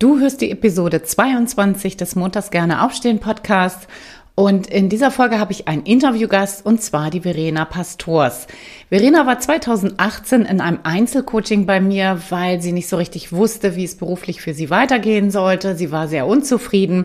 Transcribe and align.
Du 0.00 0.20
hörst 0.20 0.42
die 0.42 0.52
Episode 0.52 1.02
22 1.02 1.96
des 1.96 2.14
Montags 2.14 2.52
gerne 2.52 2.84
aufstehen 2.84 3.18
Podcast 3.18 3.88
und 4.36 4.68
in 4.68 4.88
dieser 4.88 5.10
Folge 5.10 5.40
habe 5.40 5.50
ich 5.50 5.66
einen 5.66 5.82
Interviewgast 5.82 6.64
und 6.64 6.80
zwar 6.80 7.10
die 7.10 7.22
Verena 7.22 7.64
Pastors. 7.64 8.46
Verena 8.90 9.26
war 9.26 9.40
2018 9.40 10.42
in 10.42 10.60
einem 10.60 10.78
Einzelcoaching 10.84 11.66
bei 11.66 11.80
mir, 11.80 12.20
weil 12.30 12.62
sie 12.62 12.70
nicht 12.70 12.88
so 12.88 12.96
richtig 12.96 13.32
wusste, 13.32 13.74
wie 13.74 13.82
es 13.82 13.96
beruflich 13.96 14.40
für 14.40 14.54
sie 14.54 14.70
weitergehen 14.70 15.32
sollte. 15.32 15.74
Sie 15.74 15.90
war 15.90 16.06
sehr 16.06 16.28
unzufrieden 16.28 17.04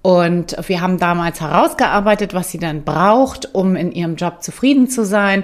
und 0.00 0.56
wir 0.68 0.80
haben 0.80 0.98
damals 0.98 1.40
herausgearbeitet, 1.40 2.32
was 2.32 2.52
sie 2.52 2.58
dann 2.58 2.84
braucht, 2.84 3.56
um 3.56 3.74
in 3.74 3.90
ihrem 3.90 4.14
Job 4.14 4.40
zufrieden 4.44 4.88
zu 4.88 5.04
sein. 5.04 5.42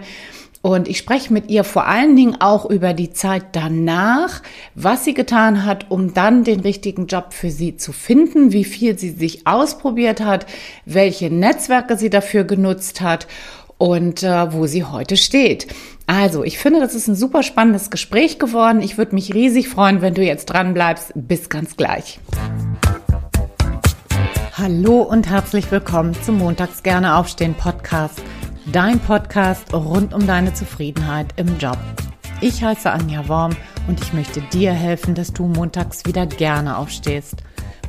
Und 0.67 0.89
ich 0.89 0.99
spreche 0.99 1.33
mit 1.33 1.49
ihr 1.49 1.63
vor 1.63 1.87
allen 1.87 2.17
Dingen 2.17 2.41
auch 2.41 2.69
über 2.69 2.93
die 2.93 3.13
Zeit 3.13 3.45
danach, 3.53 4.43
was 4.75 5.05
sie 5.05 5.15
getan 5.15 5.65
hat, 5.65 5.93
um 5.93 6.13
dann 6.13 6.43
den 6.43 6.59
richtigen 6.59 7.07
Job 7.07 7.35
für 7.35 7.53
sie 7.53 7.77
zu 7.77 7.93
finden, 7.93 8.51
wie 8.51 8.65
viel 8.65 8.99
sie 8.99 9.11
sich 9.11 9.47
ausprobiert 9.47 10.21
hat, 10.21 10.45
welche 10.85 11.31
Netzwerke 11.31 11.97
sie 11.97 12.11
dafür 12.11 12.43
genutzt 12.43 13.01
hat 13.01 13.29
und 13.79 14.25
äh, 14.25 14.53
wo 14.53 14.67
sie 14.67 14.83
heute 14.83 15.17
steht. 15.17 15.69
Also, 16.09 16.43
ich 16.43 16.59
finde, 16.59 16.81
das 16.81 16.97
ist 16.97 17.07
ein 17.07 17.15
super 17.15 17.45
spannendes 17.45 17.91
Gespräch 17.91 18.41
geworden. 18.41 18.81
Ich 18.81 18.99
würde 18.99 19.15
mich 19.15 19.35
riesig 19.35 19.69
freuen, 19.69 20.03
wenn 20.03 20.15
du 20.15 20.25
jetzt 20.25 20.47
dran 20.47 20.75
bleibst. 20.75 21.13
Bis 21.15 21.49
ganz 21.49 21.77
gleich. 21.77 22.19
Hallo 24.55 25.03
und 25.03 25.31
herzlich 25.31 25.71
willkommen 25.71 26.17
zum 26.25 26.39
Montags 26.39 26.83
gerne 26.83 27.15
aufstehen 27.15 27.55
Podcast 27.55 28.21
dein 28.73 28.99
Podcast 28.99 29.73
rund 29.73 30.13
um 30.13 30.27
deine 30.27 30.53
Zufriedenheit 30.53 31.29
im 31.37 31.59
Job. 31.59 31.79
Ich 32.41 32.63
heiße 32.63 32.91
Anja 32.91 33.29
Worm 33.29 33.57
und 33.87 34.01
ich 34.01 34.13
möchte 34.13 34.41
dir 34.53 34.73
helfen, 34.73 35.15
dass 35.15 35.33
du 35.33 35.47
montags 35.47 36.05
wieder 36.05 36.27
gerne 36.27 36.77
aufstehst. 36.77 37.37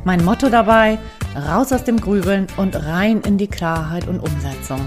Mein 0.03 0.23
Motto 0.23 0.49
dabei, 0.49 0.99
raus 1.35 1.73
aus 1.73 1.83
dem 1.83 1.99
Grübeln 1.99 2.47
und 2.57 2.75
rein 2.75 3.21
in 3.21 3.37
die 3.37 3.47
Klarheit 3.47 4.07
und 4.07 4.19
Umsetzung. 4.19 4.79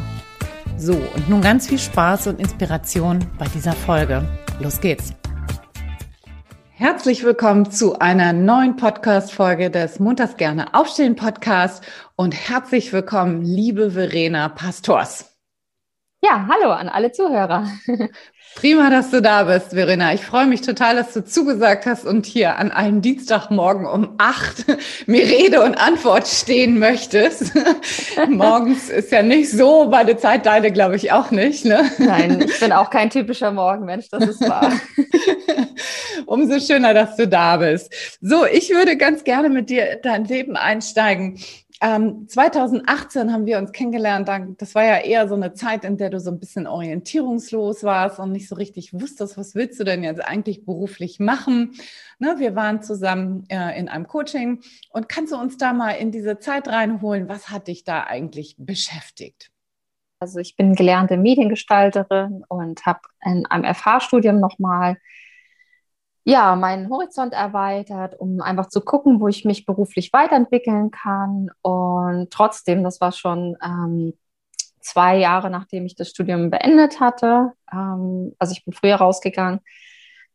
So, 0.77 0.95
und 0.95 1.29
nun 1.29 1.43
ganz 1.43 1.67
viel 1.67 1.79
Spaß 1.79 2.29
und 2.29 2.41
Inspiration 2.41 3.19
bei 3.39 3.47
dieser 3.55 3.73
Folge. 3.73 4.27
Los 4.61 4.81
geht's! 4.81 5.13
Herzlich 6.71 7.25
willkommen 7.25 7.71
zu 7.71 7.99
einer 7.99 8.33
neuen 8.33 8.77
Podcast-Folge 8.77 9.71
des 9.71 10.01
Montags 10.01 10.39
gerne 10.39 10.73
aufstehen 10.73 11.17
Podcast 11.17 11.85
und 12.17 12.33
herzlich 12.33 12.95
willkommen, 12.95 13.43
liebe 13.43 13.91
Verena 13.91 14.49
Pastors. 14.49 15.30
Ja, 16.23 16.47
hallo 16.51 16.71
an 16.73 16.91
alle 16.91 17.13
Zuhörer. 17.13 17.67
Prima, 18.55 18.91
dass 18.91 19.11
du 19.11 19.23
da 19.23 19.45
bist, 19.45 19.71
Verena. 19.71 20.13
Ich 20.13 20.21
freue 20.21 20.47
mich 20.47 20.61
total, 20.61 20.97
dass 20.97 21.15
du 21.15 21.25
zugesagt 21.25 21.87
hast 21.87 22.05
und 22.05 22.27
hier 22.27 22.59
an 22.59 22.71
einem 22.71 23.01
Dienstagmorgen 23.01 23.87
um 23.87 24.17
acht 24.19 24.67
mir 25.07 25.23
Rede 25.23 25.63
und 25.63 25.77
Antwort 25.77 26.29
stehen 26.29 26.79
möchtest. 26.79 27.53
Morgens 28.29 28.91
ist 28.91 29.13
ja 29.13 29.23
nicht 29.23 29.51
so 29.51 29.89
meine 29.89 30.19
Zeit, 30.19 30.45
deine 30.45 30.73
glaube 30.73 30.97
ich 30.97 31.11
auch 31.11 31.31
nicht. 31.31 31.65
Ne? 31.65 31.91
Nein, 31.99 32.45
ich 32.47 32.61
bin 32.61 32.73
auch 32.73 32.91
kein 32.91 33.09
typischer 33.09 33.51
Morgenmensch, 33.51 34.11
das 34.11 34.25
ist 34.25 34.47
wahr. 34.47 34.73
Umso 36.27 36.61
schöner, 36.61 36.93
dass 36.93 37.17
du 37.17 37.29
da 37.29 37.57
bist. 37.57 38.19
So, 38.21 38.45
ich 38.45 38.69
würde 38.69 38.99
ganz 38.99 39.25
gerne 39.25 39.49
mit 39.49 39.71
dir 39.71 39.91
in 39.91 40.03
dein 40.03 40.25
Leben 40.27 40.57
einsteigen. 40.57 41.39
Ähm, 41.83 42.29
2018 42.29 43.33
haben 43.33 43.47
wir 43.47 43.57
uns 43.57 43.73
kennengelernt. 43.73 44.29
Das 44.59 44.75
war 44.75 44.85
ja 44.85 44.99
eher 44.99 45.27
so 45.29 45.35
eine 45.35 45.55
Zeit, 45.55 45.85
in 45.85 45.97
der 45.97 46.11
du 46.11 46.21
so 46.21 46.31
ein 46.31 46.39
bisschen 46.39 46.67
orientierungslos 46.67 47.85
warst 47.85 48.19
und 48.19 48.33
nicht 48.33 48.49
so 48.49 48.55
richtig 48.55 48.93
wusstest, 48.93 49.39
was 49.39 49.55
willst 49.55 49.81
du 49.81 49.85
denn 49.85 50.05
jetzt 50.05 50.23
eigentlich 50.23 50.67
beruflich 50.67 51.21
machen. 51.21 51.73
Ne, 52.19 52.35
wir 52.39 52.55
waren 52.55 52.83
zusammen 52.83 53.47
äh, 53.49 53.79
in 53.79 53.89
einem 53.89 54.07
Coaching 54.07 54.61
und 54.91 55.09
kannst 55.09 55.33
du 55.33 55.39
uns 55.39 55.57
da 55.57 55.73
mal 55.73 55.93
in 55.93 56.13
diese 56.13 56.39
Zeit 56.39 56.69
reinholen? 56.69 57.31
Was 57.31 57.49
hat 57.49 57.69
dich 57.69 57.83
da 57.83 58.05
eigentlich 58.05 58.57
beschäftigt? 58.59 59.51
Also 60.21 60.39
ich 60.39 60.57
bin 60.57 60.75
gelernte 60.75 61.17
Mediengestalterin 61.17 62.45
und 62.49 62.85
habe 62.85 63.01
in 63.25 63.47
einem 63.47 63.75
FH-Studium 63.75 64.39
nochmal 64.39 64.99
ja, 66.25 66.55
meinen 66.57 66.91
Horizont 66.91 67.33
erweitert, 67.33 68.19
um 68.19 68.41
einfach 68.41 68.69
zu 68.69 68.81
gucken, 68.83 69.21
wo 69.21 69.29
ich 69.29 69.45
mich 69.45 69.67
beruflich 69.67 70.13
weiterentwickeln 70.13 70.91
kann. 70.91 71.51
Und 71.63 72.31
trotzdem, 72.31 72.85
das 72.85 73.01
war 73.01 73.13
schon 73.13 73.57
ähm, 73.65 74.15
zwei 74.81 75.17
Jahre, 75.19 75.51
nachdem 75.51 75.87
ich 75.87 75.95
das 75.97 76.11
Studium 76.11 76.51
beendet 76.51 77.01
hatte, 77.01 77.53
ähm, 77.73 78.35
also 78.39 78.53
ich 78.53 78.65
bin 78.65 78.75
früher 78.75 78.97
rausgegangen, 78.97 79.61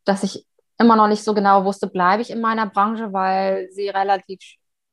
dass 0.04 0.22
ich 0.22 0.46
immer 0.78 0.96
noch 0.96 1.08
nicht 1.08 1.24
so 1.24 1.34
genau 1.34 1.64
wusste, 1.64 1.86
bleibe 1.86 2.22
ich 2.22 2.30
in 2.30 2.40
meiner 2.40 2.66
Branche, 2.66 3.12
weil 3.12 3.68
sie 3.70 3.88
relativ 3.88 4.40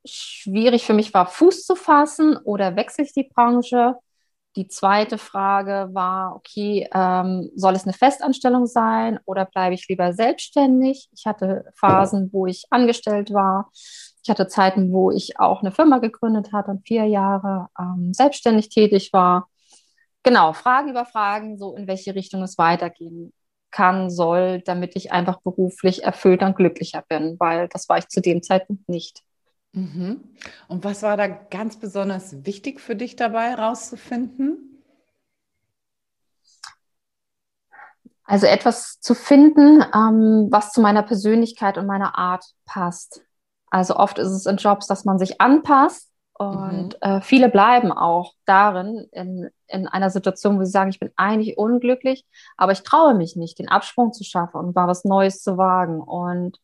schwierig 0.06 0.86
für 0.86 0.94
mich 0.94 1.14
war, 1.14 1.28
Fuß 1.28 1.66
zu 1.66 1.76
fassen 1.76 2.38
oder 2.38 2.76
wechsle 2.76 3.06
ich 3.06 3.14
die 3.14 3.24
Branche. 3.24 3.96
Die 4.56 4.68
zweite 4.68 5.18
Frage 5.18 5.90
war, 5.94 6.36
okay, 6.36 6.88
ähm, 6.94 7.50
soll 7.56 7.74
es 7.74 7.86
eine 7.86 7.94
Festanstellung 7.94 8.68
sein 8.68 9.20
oder 9.26 9.46
bleibe 9.46 9.74
ich 9.74 9.88
lieber 9.88 10.14
selbstständig? 10.14 11.10
Ich 11.12 11.26
hatte 11.26 11.66
Phasen, 11.76 12.30
wo 12.32 12.46
ich 12.46 12.66
angestellt 12.70 13.34
war. 13.34 13.72
Ich 14.24 14.30
hatte 14.30 14.48
Zeiten, 14.48 14.92
wo 14.94 15.10
ich 15.10 15.40
auch 15.40 15.62
eine 15.62 15.72
Firma 15.72 15.98
gegründet 15.98 16.54
hatte 16.54 16.72
und 16.72 16.88
vier 16.88 17.06
Jahre 17.06 17.68
ähm, 17.80 18.14
selbstständig 18.14 18.70
tätig 18.70 19.12
war. 19.12 19.50
Genau, 20.22 20.54
Fragen 20.54 20.90
über 20.90 21.06
Fragen, 21.06 21.58
so 21.58 21.76
in 21.76 21.88
welche 21.88 22.16
Richtung 22.16 22.44
es 22.44 22.58
weitergehen 22.58 23.34
kann, 23.72 24.10
soll, 24.10 24.62
damit 24.62 24.96
ich 24.96 25.12
einfach 25.12 25.42
beruflich 25.42 26.04
erfüllter 26.04 26.46
und 26.46 26.56
glücklicher 26.56 27.04
bin, 27.10 27.38
weil 27.40 27.68
das 27.70 27.90
war 27.90 27.98
ich 27.98 28.08
zu 28.08 28.22
dem 28.22 28.44
Zeitpunkt 28.44 28.88
nicht. 28.88 29.24
Mhm. 29.74 30.24
Und 30.68 30.84
was 30.84 31.04
war 31.04 31.18
da 31.18 31.28
ganz 31.28 31.78
besonders 31.78 32.46
wichtig 32.46 32.80
für 32.80 32.96
dich 32.96 33.16
dabei 33.16 33.50
herauszufinden? 33.50 34.84
Also 38.26 38.46
etwas 38.48 39.00
zu 39.00 39.16
finden, 39.16 39.84
ähm, 39.94 40.48
was 40.50 40.72
zu 40.72 40.82
meiner 40.82 41.04
Persönlichkeit 41.04 41.78
und 41.78 41.86
meiner 41.86 42.18
Art 42.18 42.46
passt. 42.66 43.22
Also 43.70 43.96
oft 43.96 44.18
ist 44.18 44.30
es 44.30 44.46
in 44.46 44.58
Jobs, 44.58 44.88
dass 44.88 45.04
man 45.04 45.20
sich 45.20 45.42
anpasst 45.42 46.14
und 46.34 46.94
mhm. 46.94 46.98
äh, 47.02 47.22
viele 47.22 47.50
bleiben 47.50 47.92
auch 47.92 48.34
darin 48.46 49.08
in, 49.12 49.50
in 49.68 49.88
einer 49.88 50.10
Situation, 50.10 50.60
wo 50.60 50.64
sie 50.64 50.72
sagen, 50.72 50.90
ich 50.90 51.00
bin 51.00 51.12
eigentlich 51.16 51.58
unglücklich, 51.58 52.26
aber 52.58 52.72
ich 52.72 52.84
traue 52.84 53.14
mich 53.14 53.36
nicht, 53.36 53.60
den 53.60 53.70
Absprung 53.70 54.14
zu 54.14 54.24
schaffen 54.24 54.58
und 54.58 54.76
mal 54.76 54.88
was 54.88 55.06
Neues 55.06 55.42
zu 55.42 55.58
wagen. 55.58 56.02
Und 56.02 56.60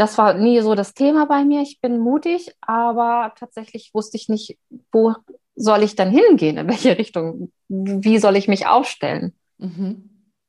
das 0.00 0.16
war 0.16 0.32
nie 0.32 0.62
so 0.62 0.74
das 0.74 0.94
Thema 0.94 1.26
bei 1.26 1.44
mir. 1.44 1.60
Ich 1.60 1.82
bin 1.82 1.98
mutig, 1.98 2.54
aber 2.62 3.34
tatsächlich 3.38 3.90
wusste 3.92 4.16
ich 4.16 4.30
nicht, 4.30 4.56
wo 4.92 5.14
soll 5.56 5.82
ich 5.82 5.94
dann 5.94 6.10
hingehen, 6.10 6.56
in 6.56 6.68
welche 6.68 6.96
Richtung, 6.96 7.52
wie 7.68 8.16
soll 8.16 8.36
ich 8.36 8.48
mich 8.48 8.66
aufstellen. 8.66 9.34
Mhm. 9.58 10.08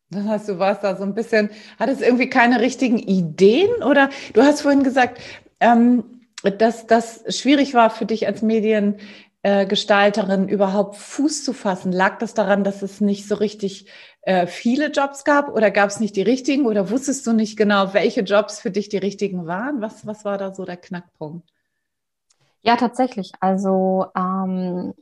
Das 0.10 0.26
heißt, 0.26 0.50
du 0.50 0.58
warst 0.58 0.86
da 0.86 0.96
so 0.96 1.04
ein 1.04 1.14
bisschen, 1.14 1.50
hattest 1.78 2.02
irgendwie 2.02 2.30
keine 2.30 2.62
richtigen 2.62 2.98
Ideen 2.98 3.84
oder 3.84 4.10
du 4.34 4.42
hast 4.42 4.62
vorhin 4.62 4.84
gesagt, 4.84 5.22
ähm, 5.60 6.22
dass 6.58 6.88
das 6.88 7.24
schwierig 7.28 7.74
war 7.74 7.90
für 7.90 8.06
dich 8.06 8.28
als 8.28 8.42
Mediengestalterin 9.44 10.48
überhaupt 10.48 10.98
Fuß 10.98 11.44
zu 11.44 11.54
fassen. 11.54 11.92
Lag 11.92 12.20
das 12.20 12.34
daran, 12.34 12.64
dass 12.64 12.82
es 12.82 13.02
nicht 13.02 13.28
so 13.28 13.36
richtig 13.36 13.88
äh, 14.22 14.46
viele 14.46 14.92
Jobs 14.92 15.24
gab 15.24 15.50
oder 15.50 15.72
gab 15.72 15.90
es 15.90 16.00
nicht 16.00 16.16
die 16.16 16.22
richtigen 16.22 16.66
oder 16.68 16.90
wusstest 16.92 17.26
du 17.26 17.34
nicht 17.34 17.58
genau, 17.58 17.94
welche 17.94 18.22
Jobs 18.22 18.60
für 18.60 18.70
dich 18.70 18.90
die 18.90 18.98
richtigen 18.98 19.48
waren? 19.48 19.82
Was, 19.82 20.06
was 20.06 20.26
war 20.26 20.38
da 20.38 20.54
so 20.54 20.64
der 20.64 20.78
Knackpunkt? 20.78 21.50
Ja, 22.62 22.76
tatsächlich. 22.76 23.32
Also 23.40 24.06
ähm, 24.16 24.94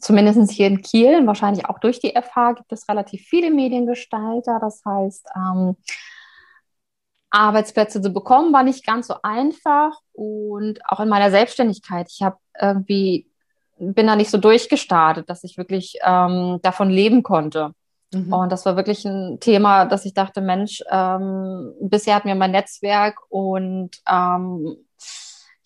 zumindest 0.00 0.52
hier 0.52 0.68
in 0.68 0.82
Kiel, 0.82 1.26
wahrscheinlich 1.26 1.66
auch 1.66 1.80
durch 1.80 1.98
die 1.98 2.14
FH, 2.14 2.52
gibt 2.52 2.72
es 2.72 2.88
relativ 2.88 3.22
viele 3.22 3.50
Mediengestalter. 3.50 4.58
Das 4.60 4.82
heißt, 4.84 5.26
ähm, 5.34 5.76
Arbeitsplätze 7.30 8.00
zu 8.00 8.10
bekommen 8.10 8.52
war 8.52 8.62
nicht 8.62 8.86
ganz 8.86 9.08
so 9.08 9.16
einfach 9.24 10.00
und 10.12 10.78
auch 10.86 11.00
in 11.00 11.08
meiner 11.08 11.32
Selbstständigkeit. 11.32 12.06
Ich 12.08 12.22
habe 12.22 12.38
irgendwie 12.58 13.28
bin 13.78 14.06
da 14.06 14.16
nicht 14.16 14.30
so 14.30 14.38
durchgestartet, 14.38 15.28
dass 15.28 15.44
ich 15.44 15.58
wirklich 15.58 15.98
ähm, 16.04 16.58
davon 16.62 16.90
leben 16.90 17.22
konnte. 17.22 17.72
Mhm. 18.12 18.32
Und 18.32 18.52
das 18.52 18.64
war 18.66 18.76
wirklich 18.76 19.04
ein 19.04 19.38
Thema, 19.40 19.84
dass 19.84 20.04
ich 20.04 20.14
dachte, 20.14 20.40
Mensch, 20.40 20.82
ähm, 20.90 21.74
bisher 21.80 22.14
hat 22.14 22.24
mir 22.24 22.34
mein 22.34 22.52
Netzwerk 22.52 23.18
und 23.28 23.90
ähm, 24.08 24.76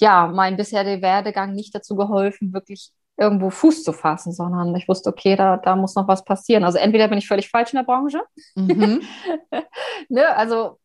ja, 0.00 0.26
mein 0.26 0.56
bisheriger 0.56 1.02
Werdegang 1.02 1.54
nicht 1.54 1.74
dazu 1.74 1.94
geholfen, 1.94 2.52
wirklich 2.52 2.90
irgendwo 3.16 3.50
Fuß 3.50 3.84
zu 3.84 3.92
fassen, 3.92 4.32
sondern 4.32 4.74
ich 4.74 4.88
wusste, 4.88 5.10
okay, 5.10 5.36
da, 5.36 5.58
da 5.58 5.76
muss 5.76 5.94
noch 5.94 6.08
was 6.08 6.24
passieren. 6.24 6.64
Also 6.64 6.78
entweder 6.78 7.06
bin 7.06 7.18
ich 7.18 7.28
völlig 7.28 7.50
falsch 7.50 7.72
in 7.72 7.76
der 7.76 7.84
Branche, 7.84 8.22
mhm. 8.54 9.02
ne, 10.08 10.34
also 10.34 10.79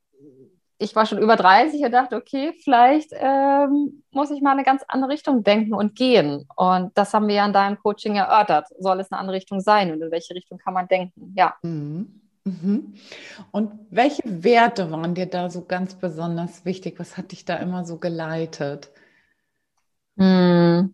ich 0.78 0.96
war 0.96 1.06
schon 1.06 1.20
über 1.20 1.36
30 1.36 1.82
und 1.84 1.92
dachte, 1.92 2.16
okay, 2.16 2.54
vielleicht 2.64 3.12
ähm, 3.14 4.04
muss 4.12 4.32
ich 4.32 4.42
mal 4.42 4.52
eine 4.52 4.64
ganz 4.64 4.84
andere 4.88 5.12
Richtung 5.12 5.44
denken 5.44 5.74
und 5.74 5.96
gehen. 5.96 6.48
Und 6.56 6.92
das 6.98 7.14
haben 7.14 7.28
wir 7.28 7.36
ja 7.36 7.46
in 7.46 7.54
deinem 7.54 7.78
Coaching 7.80 8.16
erörtert. 8.16 8.68
Soll 8.80 9.00
es 9.00 9.12
eine 9.12 9.20
andere 9.20 9.38
Richtung 9.38 9.62
sein 9.62 9.92
und 9.94 10.02
in 10.02 10.12
welche 10.12 10.36
Richtung 10.36 10.58
kann 10.58 10.74
man 10.74 10.88
denken? 10.88 11.34
Ja. 11.36 11.56
Mhm. 11.62 12.22
Mhm. 12.44 12.94
Und 13.52 13.72
welche 13.90 14.22
Werte 14.26 14.92
waren 14.92 15.16
dir 15.16 15.26
da 15.26 15.50
so 15.50 15.66
ganz 15.66 15.96
besonders 15.96 16.64
wichtig? 16.66 17.00
Was 17.00 17.18
hat 17.18 17.32
dich 17.32 17.46
da 17.46 17.56
immer 17.56 17.86
so 17.86 17.98
geleitet? 17.98 18.92
Hm. 20.18 20.94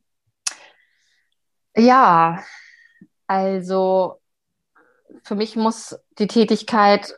Ja, 1.75 2.43
also 3.27 4.21
für 5.23 5.35
mich 5.35 5.55
muss 5.55 5.99
die 6.19 6.27
Tätigkeit, 6.27 7.15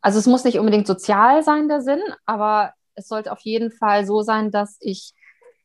also 0.00 0.18
es 0.18 0.26
muss 0.26 0.44
nicht 0.44 0.58
unbedingt 0.58 0.86
sozial 0.86 1.42
sein, 1.42 1.68
der 1.68 1.80
Sinn, 1.80 2.02
aber 2.26 2.72
es 2.94 3.08
sollte 3.08 3.32
auf 3.32 3.40
jeden 3.40 3.70
Fall 3.70 4.06
so 4.06 4.22
sein, 4.22 4.50
dass 4.50 4.76
ich 4.80 5.12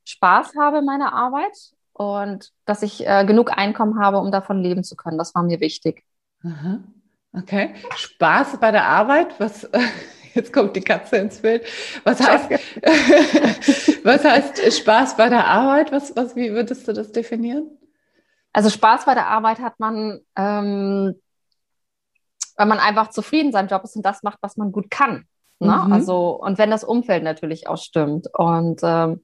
Spaß 0.05 0.53
habe 0.59 0.79
in 0.79 0.85
meiner 0.85 1.13
Arbeit 1.13 1.53
und 1.93 2.51
dass 2.65 2.83
ich 2.83 3.07
äh, 3.07 3.25
genug 3.25 3.57
Einkommen 3.57 3.99
habe, 3.99 4.17
um 4.19 4.31
davon 4.31 4.61
leben 4.61 4.83
zu 4.83 4.95
können. 4.95 5.17
Das 5.17 5.33
war 5.35 5.43
mir 5.43 5.59
wichtig. 5.59 6.03
Aha. 6.43 6.79
Okay. 7.33 7.73
Spaß 7.95 8.59
bei 8.59 8.71
der 8.71 8.85
Arbeit? 8.85 9.39
Was, 9.39 9.69
jetzt 10.33 10.53
kommt 10.53 10.75
die 10.75 10.81
Katze 10.81 11.17
ins 11.17 11.41
Bild. 11.41 11.65
Was 12.03 12.21
heißt, 12.21 12.49
was 14.03 14.23
heißt 14.23 14.73
Spaß 14.73 15.17
bei 15.17 15.29
der 15.29 15.45
Arbeit? 15.45 15.91
Was, 15.91 16.15
was, 16.15 16.35
wie 16.35 16.51
würdest 16.51 16.87
du 16.87 16.93
das 16.93 17.11
definieren? 17.11 17.69
Also 18.53 18.69
Spaß 18.69 19.05
bei 19.05 19.15
der 19.15 19.27
Arbeit 19.27 19.59
hat 19.59 19.79
man, 19.79 20.21
ähm, 20.37 21.15
wenn 22.57 22.67
man 22.67 22.79
einfach 22.79 23.09
zufrieden 23.09 23.51
sein 23.51 23.67
Job 23.67 23.83
ist 23.83 23.95
und 23.95 24.05
das 24.05 24.23
macht, 24.23 24.39
was 24.41 24.57
man 24.57 24.71
gut 24.71 24.89
kann. 24.89 25.25
Ne? 25.59 25.71
Mhm. 25.85 25.93
Also, 25.93 26.41
und 26.41 26.57
wenn 26.57 26.71
das 26.71 26.83
Umfeld 26.83 27.23
natürlich 27.23 27.67
auch 27.67 27.77
stimmt. 27.77 28.27
Und 28.33 28.81
ähm, 28.83 29.21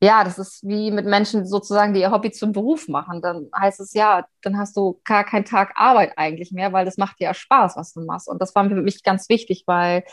ja, 0.00 0.22
das 0.22 0.38
ist 0.38 0.66
wie 0.66 0.90
mit 0.90 1.06
Menschen 1.06 1.46
sozusagen, 1.46 1.92
die 1.92 2.00
ihr 2.00 2.12
Hobby 2.12 2.30
zum 2.30 2.52
Beruf 2.52 2.86
machen. 2.88 3.20
Dann 3.20 3.48
heißt 3.58 3.80
es 3.80 3.94
ja, 3.94 4.26
dann 4.42 4.56
hast 4.58 4.76
du 4.76 5.00
gar 5.04 5.24
keinen 5.24 5.44
Tag 5.44 5.72
Arbeit 5.74 6.12
eigentlich 6.16 6.52
mehr, 6.52 6.72
weil 6.72 6.84
das 6.84 6.98
macht 6.98 7.18
dir 7.18 7.24
ja 7.24 7.34
Spaß, 7.34 7.76
was 7.76 7.92
du 7.92 8.02
machst. 8.02 8.28
Und 8.28 8.40
das 8.40 8.54
war 8.54 8.68
für 8.68 8.76
mich 8.76 9.02
ganz 9.02 9.28
wichtig, 9.28 9.64
weil 9.66 10.04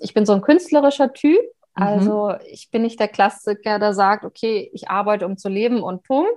ich 0.00 0.12
bin 0.12 0.26
so 0.26 0.34
ein 0.34 0.42
künstlerischer 0.42 1.12
Typ. 1.12 1.40
Mhm. 1.76 1.82
Also 1.82 2.34
ich 2.46 2.70
bin 2.70 2.82
nicht 2.82 3.00
der 3.00 3.08
Klassiker, 3.08 3.78
der 3.78 3.94
sagt, 3.94 4.24
okay, 4.24 4.70
ich 4.74 4.90
arbeite, 4.90 5.24
um 5.24 5.38
zu 5.38 5.48
leben 5.48 5.82
und 5.82 6.02
Punkt, 6.02 6.32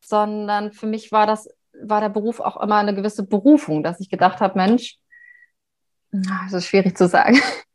sondern 0.00 0.72
für 0.72 0.86
mich 0.86 1.10
war 1.10 1.26
das, 1.26 1.48
war 1.82 2.00
der 2.00 2.08
Beruf 2.08 2.40
auch 2.40 2.60
immer 2.62 2.76
eine 2.76 2.94
gewisse 2.94 3.24
Berufung, 3.24 3.82
dass 3.82 4.00
ich 4.00 4.10
gedacht 4.10 4.40
habe, 4.40 4.58
Mensch, 4.58 4.98
das 6.10 6.52
ist 6.52 6.66
schwierig 6.66 6.96
zu 6.96 7.06
sagen 7.06 7.40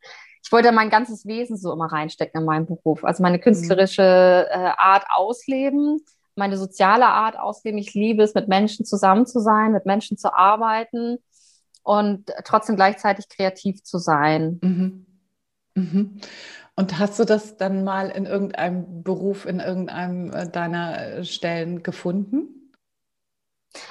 ich 0.46 0.52
wollte 0.52 0.70
mein 0.70 0.90
ganzes 0.90 1.26
Wesen 1.26 1.56
so 1.56 1.72
immer 1.72 1.86
reinstecken 1.86 2.40
in 2.40 2.46
meinen 2.46 2.66
Beruf. 2.66 3.04
Also 3.04 3.20
meine 3.20 3.40
künstlerische 3.40 4.46
äh, 4.48 4.70
Art 4.78 5.04
ausleben, 5.12 6.00
meine 6.36 6.56
soziale 6.56 7.06
Art 7.06 7.36
ausleben. 7.36 7.78
Ich 7.78 7.94
liebe 7.94 8.22
es, 8.22 8.32
mit 8.32 8.46
Menschen 8.46 8.86
zusammen 8.86 9.26
zu 9.26 9.40
sein, 9.40 9.72
mit 9.72 9.86
Menschen 9.86 10.16
zu 10.16 10.32
arbeiten 10.32 11.18
und 11.82 12.30
trotzdem 12.44 12.76
gleichzeitig 12.76 13.28
kreativ 13.28 13.82
zu 13.82 13.98
sein. 13.98 14.60
Mhm. 14.62 15.06
Mhm. 15.74 16.20
Und 16.76 16.96
hast 17.00 17.18
du 17.18 17.24
das 17.24 17.56
dann 17.56 17.82
mal 17.82 18.10
in 18.10 18.24
irgendeinem 18.24 19.02
Beruf, 19.02 19.46
in 19.46 19.58
irgendeinem 19.58 20.32
äh, 20.32 20.48
deiner 20.48 21.24
Stellen 21.24 21.82
gefunden? 21.82 22.65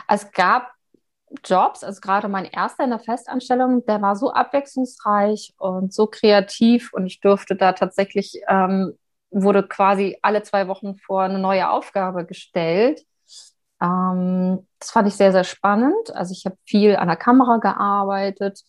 Es 0.07 0.31
gab 0.31 0.71
Jobs, 1.43 1.83
also 1.83 2.01
gerade 2.01 2.27
mein 2.27 2.45
erster 2.45 2.83
in 2.83 2.91
der 2.91 2.99
Festanstellung, 2.99 3.85
der 3.85 4.01
war 4.01 4.15
so 4.15 4.31
abwechslungsreich 4.31 5.53
und 5.57 5.93
so 5.93 6.07
kreativ 6.07 6.93
und 6.93 7.05
ich 7.05 7.19
durfte 7.19 7.55
da 7.55 7.73
tatsächlich, 7.73 8.41
ähm, 8.47 8.97
wurde 9.31 9.67
quasi 9.67 10.17
alle 10.21 10.43
zwei 10.43 10.67
Wochen 10.67 10.95
vor 10.95 11.23
eine 11.23 11.39
neue 11.39 11.69
Aufgabe 11.69 12.25
gestellt. 12.25 13.05
Ähm, 13.81 14.65
das 14.79 14.91
fand 14.91 15.07
ich 15.07 15.15
sehr, 15.15 15.31
sehr 15.31 15.43
spannend. 15.43 16.15
Also 16.15 16.31
ich 16.31 16.45
habe 16.45 16.57
viel 16.65 16.95
an 16.95 17.07
der 17.07 17.17
Kamera 17.17 17.57
gearbeitet. 17.57 18.61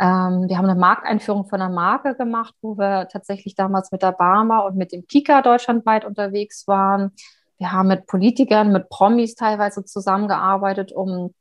Ähm, 0.00 0.48
wir 0.48 0.58
haben 0.58 0.66
eine 0.66 0.78
Markteinführung 0.78 1.48
von 1.48 1.60
einer 1.60 1.74
Marke 1.74 2.14
gemacht, 2.14 2.54
wo 2.62 2.78
wir 2.78 3.08
tatsächlich 3.08 3.56
damals 3.56 3.90
mit 3.90 4.02
der 4.02 4.12
Barmer 4.12 4.64
und 4.64 4.76
mit 4.76 4.92
dem 4.92 5.06
Kika 5.06 5.42
deutschlandweit 5.42 6.04
unterwegs 6.04 6.68
waren. 6.68 7.12
Wir 7.58 7.72
haben 7.72 7.88
mit 7.88 8.06
Politikern, 8.06 8.72
mit 8.72 8.88
Promis 8.88 9.34
teilweise 9.34 9.84
zusammengearbeitet, 9.84 10.92
um 10.92 11.34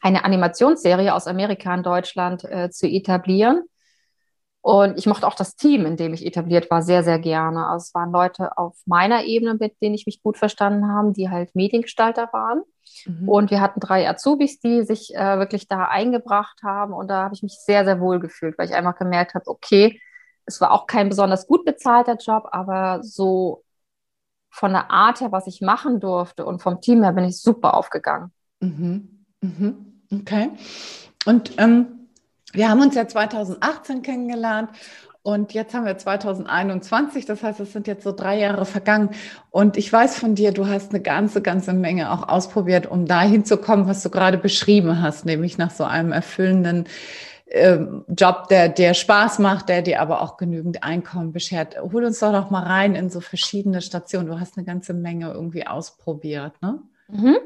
eine 0.00 0.24
Animationsserie 0.24 1.14
aus 1.14 1.26
Amerika 1.26 1.74
in 1.74 1.82
Deutschland 1.82 2.44
äh, 2.44 2.70
zu 2.70 2.86
etablieren. 2.86 3.62
Und 4.60 4.98
ich 4.98 5.06
mochte 5.06 5.26
auch 5.26 5.34
das 5.34 5.56
Team, 5.56 5.84
in 5.84 5.98
dem 5.98 6.14
ich 6.14 6.24
etabliert 6.24 6.70
war, 6.70 6.80
sehr, 6.80 7.04
sehr 7.04 7.18
gerne. 7.18 7.66
Also 7.66 7.84
es 7.84 7.94
waren 7.94 8.12
Leute 8.12 8.56
auf 8.56 8.76
meiner 8.86 9.24
Ebene, 9.24 9.56
mit 9.60 9.80
denen 9.82 9.94
ich 9.94 10.06
mich 10.06 10.22
gut 10.22 10.38
verstanden 10.38 10.88
habe, 10.88 11.12
die 11.12 11.28
halt 11.28 11.54
Mediengestalter 11.54 12.30
waren. 12.32 12.62
Mhm. 13.04 13.28
Und 13.28 13.50
wir 13.50 13.60
hatten 13.60 13.80
drei 13.80 14.08
Azubis, 14.08 14.60
die 14.60 14.82
sich 14.82 15.14
äh, 15.14 15.38
wirklich 15.38 15.68
da 15.68 15.84
eingebracht 15.84 16.62
haben. 16.62 16.94
Und 16.94 17.08
da 17.08 17.24
habe 17.24 17.34
ich 17.34 17.42
mich 17.42 17.58
sehr, 17.58 17.84
sehr 17.84 18.00
wohl 18.00 18.20
gefühlt, 18.20 18.56
weil 18.56 18.66
ich 18.66 18.74
einfach 18.74 18.96
gemerkt 18.96 19.34
habe, 19.34 19.46
okay, 19.48 20.00
es 20.46 20.60
war 20.62 20.72
auch 20.72 20.86
kein 20.86 21.10
besonders 21.10 21.46
gut 21.46 21.66
bezahlter 21.66 22.16
Job, 22.16 22.48
aber 22.50 23.02
so 23.02 23.63
von 24.54 24.70
der 24.70 24.92
Art 24.92 25.20
her, 25.20 25.32
was 25.32 25.48
ich 25.48 25.60
machen 25.60 25.98
durfte 25.98 26.46
und 26.46 26.62
vom 26.62 26.80
Team 26.80 27.02
her 27.02 27.12
bin 27.12 27.24
ich 27.24 27.40
super 27.40 27.74
aufgegangen. 27.74 28.30
Mhm. 28.60 29.24
Mhm. 29.40 30.00
Okay. 30.20 30.50
Und 31.26 31.54
ähm, 31.58 32.08
wir 32.52 32.68
haben 32.68 32.80
uns 32.80 32.94
ja 32.94 33.08
2018 33.08 34.02
kennengelernt 34.02 34.70
und 35.22 35.54
jetzt 35.54 35.74
haben 35.74 35.86
wir 35.86 35.98
2021, 35.98 37.26
das 37.26 37.42
heißt, 37.42 37.58
es 37.58 37.72
sind 37.72 37.88
jetzt 37.88 38.04
so 38.04 38.12
drei 38.12 38.38
Jahre 38.38 38.64
vergangen. 38.64 39.10
Und 39.50 39.76
ich 39.76 39.92
weiß 39.92 40.16
von 40.16 40.36
dir, 40.36 40.52
du 40.52 40.68
hast 40.68 40.90
eine 40.90 41.02
ganze, 41.02 41.42
ganze 41.42 41.72
Menge 41.72 42.12
auch 42.12 42.28
ausprobiert, 42.28 42.86
um 42.86 43.06
dahin 43.06 43.44
zu 43.44 43.56
kommen, 43.56 43.88
was 43.88 44.04
du 44.04 44.10
gerade 44.10 44.38
beschrieben 44.38 45.02
hast, 45.02 45.24
nämlich 45.26 45.58
nach 45.58 45.72
so 45.72 45.82
einem 45.82 46.12
erfüllenden 46.12 46.84
ähm, 47.54 48.04
Job, 48.08 48.48
der, 48.48 48.68
der 48.68 48.94
Spaß 48.94 49.38
macht, 49.38 49.68
der 49.68 49.82
dir 49.82 50.00
aber 50.00 50.20
auch 50.22 50.36
genügend 50.36 50.82
Einkommen 50.82 51.32
beschert. 51.32 51.76
Hol 51.80 52.04
uns 52.04 52.18
doch 52.18 52.32
noch 52.32 52.50
mal 52.50 52.64
rein 52.64 52.94
in 52.94 53.10
so 53.10 53.20
verschiedene 53.20 53.80
Stationen. 53.80 54.26
Du 54.26 54.40
hast 54.40 54.56
eine 54.56 54.66
ganze 54.66 54.92
Menge 54.92 55.30
irgendwie 55.30 55.66
ausprobiert, 55.66 56.60
ne? 56.60 56.82
Mhm. 57.08 57.36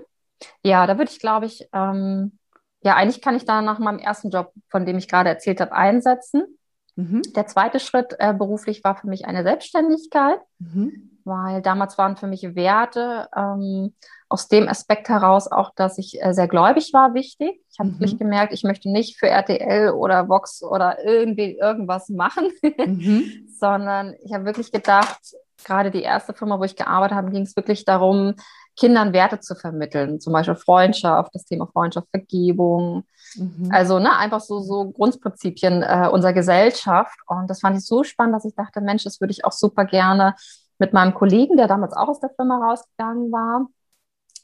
Ja, 0.63 0.87
da 0.87 0.99
würde 0.99 1.11
ich, 1.11 1.21
glaube 1.21 1.47
ich, 1.47 1.69
ähm, 1.73 2.39
ja, 2.83 2.95
eigentlich 2.95 3.21
kann 3.21 3.37
ich 3.37 3.45
da 3.45 3.61
nach 3.61 3.79
meinem 3.81 3.99
ersten 3.99 4.31
Job, 4.31 4.53
von 4.69 4.87
dem 4.87 4.99
ich 4.99 5.09
gerade 5.09 5.29
erzählt 5.29 5.61
habe, 5.61 5.73
einsetzen. 5.73 6.59
Mhm. 6.97 7.23
Der 7.37 7.47
zweite 7.47 7.79
Schritt 7.79 8.15
äh, 8.19 8.33
beruflich 8.33 8.83
war 8.85 8.97
für 8.97 9.09
mich 9.09 9.27
eine 9.27 9.43
Selbstständigkeit, 9.43 10.41
mhm. 10.59 11.19
weil 11.25 11.61
damals 11.61 11.99
waren 11.99 12.17
für 12.17 12.29
mich 12.29 12.55
Werte 12.55 13.29
ähm, 13.37 13.95
aus 14.29 14.49
dem 14.49 14.69
Aspekt 14.69 15.09
heraus 15.09 15.51
auch, 15.51 15.73
dass 15.75 15.99
ich 15.99 16.23
äh, 16.23 16.35
sehr 16.35 16.49
gläubig 16.49 16.93
war, 16.93 17.15
wichtig. 17.15 17.61
Ich 17.71 17.79
habe 17.79 17.91
mhm. 17.91 17.95
wirklich 17.95 18.19
gemerkt, 18.19 18.53
ich 18.53 18.63
möchte 18.63 18.91
nicht 18.91 19.19
für 19.19 19.29
RTL 19.29 19.91
oder 19.91 20.29
Vox 20.29 20.63
oder 20.63 21.03
irgendwie 21.05 21.57
irgendwas 21.57 22.09
machen, 22.09 22.49
mhm. 22.63 23.49
sondern 23.59 24.15
ich 24.23 24.35
habe 24.35 24.45
wirklich 24.45 24.71
gedacht, 24.71 25.19
gerade 25.65 25.91
die 25.91 26.03
erste 26.03 26.35
Firma, 26.35 26.59
wo 26.59 26.65
ich 26.65 26.77
gearbeitet 26.77 27.17
habe, 27.17 27.31
ging 27.31 27.43
es 27.43 27.57
wirklich 27.57 27.85
darum, 27.85 28.35
Kindern 28.77 29.13
Werte 29.13 29.41
zu 29.41 29.57
vermitteln, 29.57 30.21
zum 30.21 30.33
Beispiel 30.33 30.55
Freundschaft, 30.55 31.35
das 31.35 31.45
Thema 31.45 31.67
Freundschaft, 31.67 32.09
Vergebung. 32.11 33.05
Mhm. 33.35 33.71
Also 33.73 33.99
ne, 33.99 34.17
einfach 34.17 34.41
so, 34.41 34.61
so 34.61 34.91
Grundprinzipien 34.91 35.83
äh, 35.83 36.09
unserer 36.13 36.33
Gesellschaft. 36.33 37.19
Und 37.27 37.49
das 37.51 37.61
fand 37.61 37.77
ich 37.77 37.85
so 37.85 38.05
spannend, 38.05 38.37
dass 38.37 38.45
ich 38.45 38.55
dachte, 38.55 38.81
Mensch, 38.81 39.03
das 39.03 39.21
würde 39.21 39.33
ich 39.33 39.45
auch 39.45 39.53
super 39.53 39.85
gerne 39.85 40.37
mit 40.79 40.93
meinem 40.93 41.13
Kollegen, 41.13 41.57
der 41.57 41.67
damals 41.67 41.93
auch 41.93 42.09
aus 42.09 42.21
der 42.21 42.31
Firma 42.31 42.65
rausgegangen 42.65 43.33
war, 43.33 43.67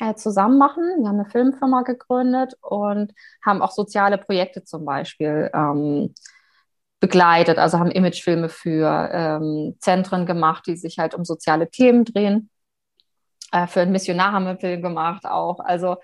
äh, 0.01 0.15
zusammen 0.15 0.59
machen. 0.59 0.83
Wir 0.99 1.09
haben 1.09 1.21
eine 1.21 1.29
Filmfirma 1.29 1.83
gegründet 1.83 2.55
und 2.61 3.13
haben 3.45 3.63
auch 3.63 3.71
soziale 3.71 4.19
Projekte 4.19 4.65
zum 4.65 4.85
Beispiel 4.85 5.51
ähm, 5.55 6.15
begleitet, 7.01 7.59
also 7.59 7.79
haben 7.79 7.91
Imagefilme 7.91 8.49
für 8.49 9.11
ähm, 9.13 9.77
Zentren 9.79 10.27
gemacht, 10.27 10.67
die 10.67 10.77
sich 10.77 10.99
halt 10.99 11.15
um 11.15 11.25
soziale 11.25 11.69
Themen 11.69 12.05
drehen. 12.05 12.51
Äh, 13.53 13.67
für 13.67 13.81
einen 13.81 13.93
Missionar 13.93 14.33
haben 14.33 14.45
wir 14.45 14.51
einen 14.51 14.61
Film 14.61 14.83
gemacht 14.83 15.27
auch. 15.27 15.61
Also 15.61 15.97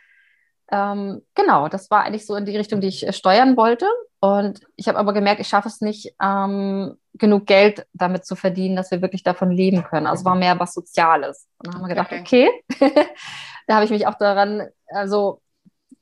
ähm, 0.71 1.23
genau, 1.35 1.69
das 1.69 1.91
war 1.91 2.05
eigentlich 2.05 2.27
so 2.27 2.37
in 2.37 2.45
die 2.45 2.57
Richtung, 2.57 2.81
die 2.81 2.89
ich 2.89 3.07
äh, 3.07 3.13
steuern 3.13 3.57
wollte. 3.57 3.87
Und 4.21 4.61
ich 4.77 4.87
habe 4.89 4.99
aber 4.99 5.13
gemerkt, 5.13 5.41
ich 5.41 5.49
schaffe 5.49 5.69
es 5.69 5.81
nicht, 5.81 6.15
ähm, 6.23 6.97
genug 7.15 7.47
Geld 7.47 7.87
damit 7.95 8.25
zu 8.25 8.37
verdienen, 8.37 8.77
dass 8.77 8.91
wir 8.91 9.03
wirklich 9.03 9.23
davon 9.23 9.51
leben 9.51 9.83
können. 9.83 10.07
Also 10.07 10.25
war 10.25 10.35
mehr 10.35 10.61
was 10.61 10.75
Soziales. 10.75 11.49
Und 11.59 11.69
dann 11.69 11.75
haben 11.75 11.89
wir 11.89 11.95
gedacht, 11.95 12.13
okay, 12.13 12.51
da 13.71 13.77
habe 13.77 13.85
ich 13.85 13.93
mich 13.93 14.09
auch 14.09 14.17
daran, 14.17 14.67
also 14.89 15.41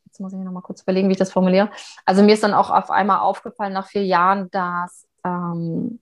jetzt 0.07 0.21
muss 0.21 0.33
ich 0.33 0.39
noch 0.39 0.53
mal 0.53 0.63
kurz 0.63 0.81
überlegen, 0.81 1.09
wie 1.09 1.13
ich 1.13 1.19
das 1.19 1.31
formuliere. 1.31 1.69
Also 2.07 2.23
mir 2.23 2.33
ist 2.33 2.43
dann 2.43 2.55
auch 2.55 2.71
auf 2.71 2.91
einmal 2.91 3.19
aufgefallen 3.19 3.75
nach 3.75 3.87
vier 3.87 4.07
Jahren, 4.07 4.51
dass 4.51 5.07
ähm, 5.23 6.01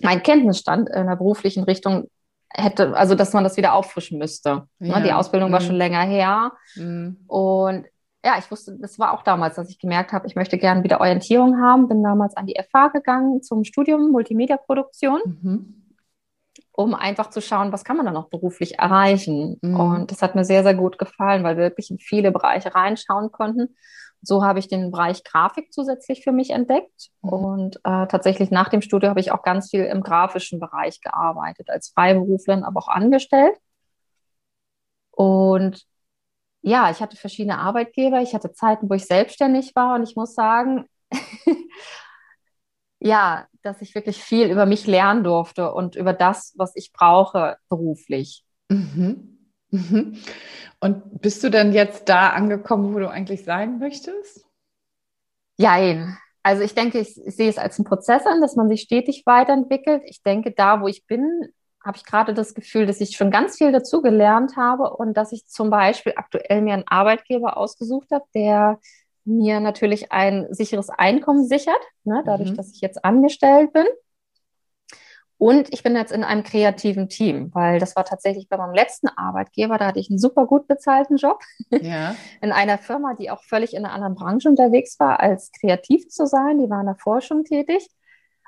mein 0.00 0.22
Kenntnisstand 0.22 0.88
in 0.88 1.06
der 1.06 1.16
beruflichen 1.16 1.64
Richtung 1.64 2.08
hätte, 2.48 2.96
also 2.96 3.14
dass 3.14 3.34
man 3.34 3.44
das 3.44 3.58
wieder 3.58 3.74
auffrischen 3.74 4.18
müsste. 4.18 4.66
Ja. 4.78 4.98
Ne? 4.98 5.04
Die 5.04 5.12
Ausbildung 5.12 5.50
mhm. 5.50 5.52
war 5.52 5.60
schon 5.60 5.76
länger 5.76 6.00
her. 6.00 6.52
Mhm. 6.74 7.18
Und 7.26 7.84
ja, 8.24 8.36
ich 8.38 8.50
wusste, 8.50 8.78
das 8.80 8.98
war 8.98 9.12
auch 9.12 9.22
damals, 9.22 9.56
dass 9.56 9.68
ich 9.68 9.78
gemerkt 9.78 10.12
habe, 10.12 10.26
ich 10.26 10.36
möchte 10.36 10.56
gerne 10.56 10.84
wieder 10.84 11.00
Orientierung 11.00 11.60
haben. 11.60 11.86
Bin 11.86 12.02
damals 12.02 12.34
an 12.34 12.46
die 12.46 12.58
FH 12.58 12.88
gegangen 12.88 13.42
zum 13.42 13.64
Studium 13.64 14.10
Multimedia-Produktion, 14.10 15.20
mhm. 15.42 15.83
Um 16.76 16.94
einfach 16.94 17.30
zu 17.30 17.40
schauen, 17.40 17.72
was 17.72 17.84
kann 17.84 17.96
man 17.96 18.04
dann 18.04 18.14
noch 18.14 18.28
beruflich 18.28 18.78
erreichen. 18.80 19.58
Mhm. 19.62 19.78
Und 19.78 20.10
das 20.10 20.22
hat 20.22 20.34
mir 20.34 20.44
sehr, 20.44 20.64
sehr 20.64 20.74
gut 20.74 20.98
gefallen, 20.98 21.44
weil 21.44 21.56
wir 21.56 21.64
wirklich 21.64 21.90
in 21.90 21.98
viele 21.98 22.32
Bereiche 22.32 22.74
reinschauen 22.74 23.30
konnten. 23.30 23.76
so 24.22 24.42
habe 24.42 24.58
ich 24.58 24.68
den 24.68 24.90
Bereich 24.90 25.22
Grafik 25.22 25.72
zusätzlich 25.72 26.24
für 26.24 26.32
mich 26.32 26.50
entdeckt. 26.50 27.10
Mhm. 27.22 27.30
Und 27.30 27.76
äh, 27.84 28.06
tatsächlich 28.08 28.50
nach 28.50 28.70
dem 28.70 28.82
Studio 28.82 29.10
habe 29.10 29.20
ich 29.20 29.30
auch 29.30 29.42
ganz 29.42 29.70
viel 29.70 29.84
im 29.84 30.02
grafischen 30.02 30.58
Bereich 30.60 31.00
gearbeitet, 31.00 31.70
als 31.70 31.90
Freiberuflerin, 31.90 32.64
aber 32.64 32.80
auch 32.80 32.88
angestellt. 32.88 33.56
Und 35.12 35.84
ja, 36.62 36.90
ich 36.90 37.00
hatte 37.00 37.16
verschiedene 37.16 37.58
Arbeitgeber. 37.58 38.20
Ich 38.20 38.34
hatte 38.34 38.52
Zeiten, 38.52 38.90
wo 38.90 38.94
ich 38.94 39.06
selbstständig 39.06 39.76
war. 39.76 39.94
Und 39.96 40.02
ich 40.02 40.16
muss 40.16 40.34
sagen, 40.34 40.86
ja, 42.98 43.46
dass 43.64 43.80
ich 43.80 43.94
wirklich 43.94 44.22
viel 44.22 44.50
über 44.50 44.66
mich 44.66 44.86
lernen 44.86 45.24
durfte 45.24 45.72
und 45.72 45.96
über 45.96 46.12
das, 46.12 46.52
was 46.56 46.76
ich 46.76 46.92
brauche 46.92 47.56
beruflich. 47.68 48.44
Mhm. 48.68 49.38
Mhm. 49.70 50.18
Und 50.80 51.20
bist 51.20 51.42
du 51.42 51.50
denn 51.50 51.72
jetzt 51.72 52.08
da 52.08 52.30
angekommen, 52.30 52.94
wo 52.94 52.98
du 52.98 53.08
eigentlich 53.08 53.44
sein 53.44 53.78
möchtest? 53.78 54.46
Jein. 55.56 56.16
Also 56.42 56.62
ich 56.62 56.74
denke, 56.74 56.98
ich, 56.98 57.16
ich 57.24 57.36
sehe 57.36 57.48
es 57.48 57.58
als 57.58 57.78
einen 57.78 57.86
Prozess 57.86 58.26
an, 58.26 58.40
dass 58.40 58.54
man 58.54 58.68
sich 58.68 58.82
stetig 58.82 59.22
weiterentwickelt. 59.24 60.02
Ich 60.04 60.22
denke, 60.22 60.52
da, 60.52 60.82
wo 60.82 60.88
ich 60.88 61.06
bin, 61.06 61.48
habe 61.82 61.96
ich 61.96 62.04
gerade 62.04 62.34
das 62.34 62.54
Gefühl, 62.54 62.86
dass 62.86 63.00
ich 63.00 63.16
schon 63.16 63.30
ganz 63.30 63.56
viel 63.56 63.72
dazu 63.72 64.02
gelernt 64.02 64.56
habe 64.56 64.90
und 64.90 65.14
dass 65.14 65.32
ich 65.32 65.46
zum 65.46 65.70
Beispiel 65.70 66.12
aktuell 66.16 66.60
mir 66.60 66.74
einen 66.74 66.86
Arbeitgeber 66.86 67.56
ausgesucht 67.56 68.10
habe, 68.12 68.24
der 68.34 68.78
mir 69.24 69.60
natürlich 69.60 70.12
ein 70.12 70.46
sicheres 70.50 70.90
Einkommen 70.90 71.46
sichert, 71.46 71.80
ne, 72.04 72.22
dadurch, 72.24 72.50
mhm. 72.50 72.56
dass 72.56 72.72
ich 72.72 72.80
jetzt 72.80 73.04
angestellt 73.04 73.72
bin. 73.72 73.86
Und 75.36 75.72
ich 75.74 75.82
bin 75.82 75.96
jetzt 75.96 76.12
in 76.12 76.24
einem 76.24 76.44
kreativen 76.44 77.08
Team, 77.08 77.50
weil 77.54 77.78
das 77.78 77.96
war 77.96 78.04
tatsächlich 78.04 78.48
bei 78.48 78.56
meinem 78.56 78.72
letzten 78.72 79.08
Arbeitgeber, 79.08 79.78
da 79.78 79.88
hatte 79.88 79.98
ich 79.98 80.08
einen 80.08 80.18
super 80.18 80.46
gut 80.46 80.68
bezahlten 80.68 81.16
Job 81.16 81.42
ja. 81.70 82.14
in 82.40 82.52
einer 82.52 82.78
Firma, 82.78 83.14
die 83.14 83.30
auch 83.30 83.42
völlig 83.42 83.74
in 83.74 83.84
einer 83.84 83.94
anderen 83.94 84.14
Branche 84.14 84.48
unterwegs 84.48 84.98
war, 85.00 85.20
als 85.20 85.50
kreativ 85.52 86.08
zu 86.08 86.26
sein. 86.26 86.60
Die 86.60 86.70
war 86.70 86.80
in 86.80 86.86
der 86.86 86.96
Forschung 86.96 87.44
tätig. 87.44 87.88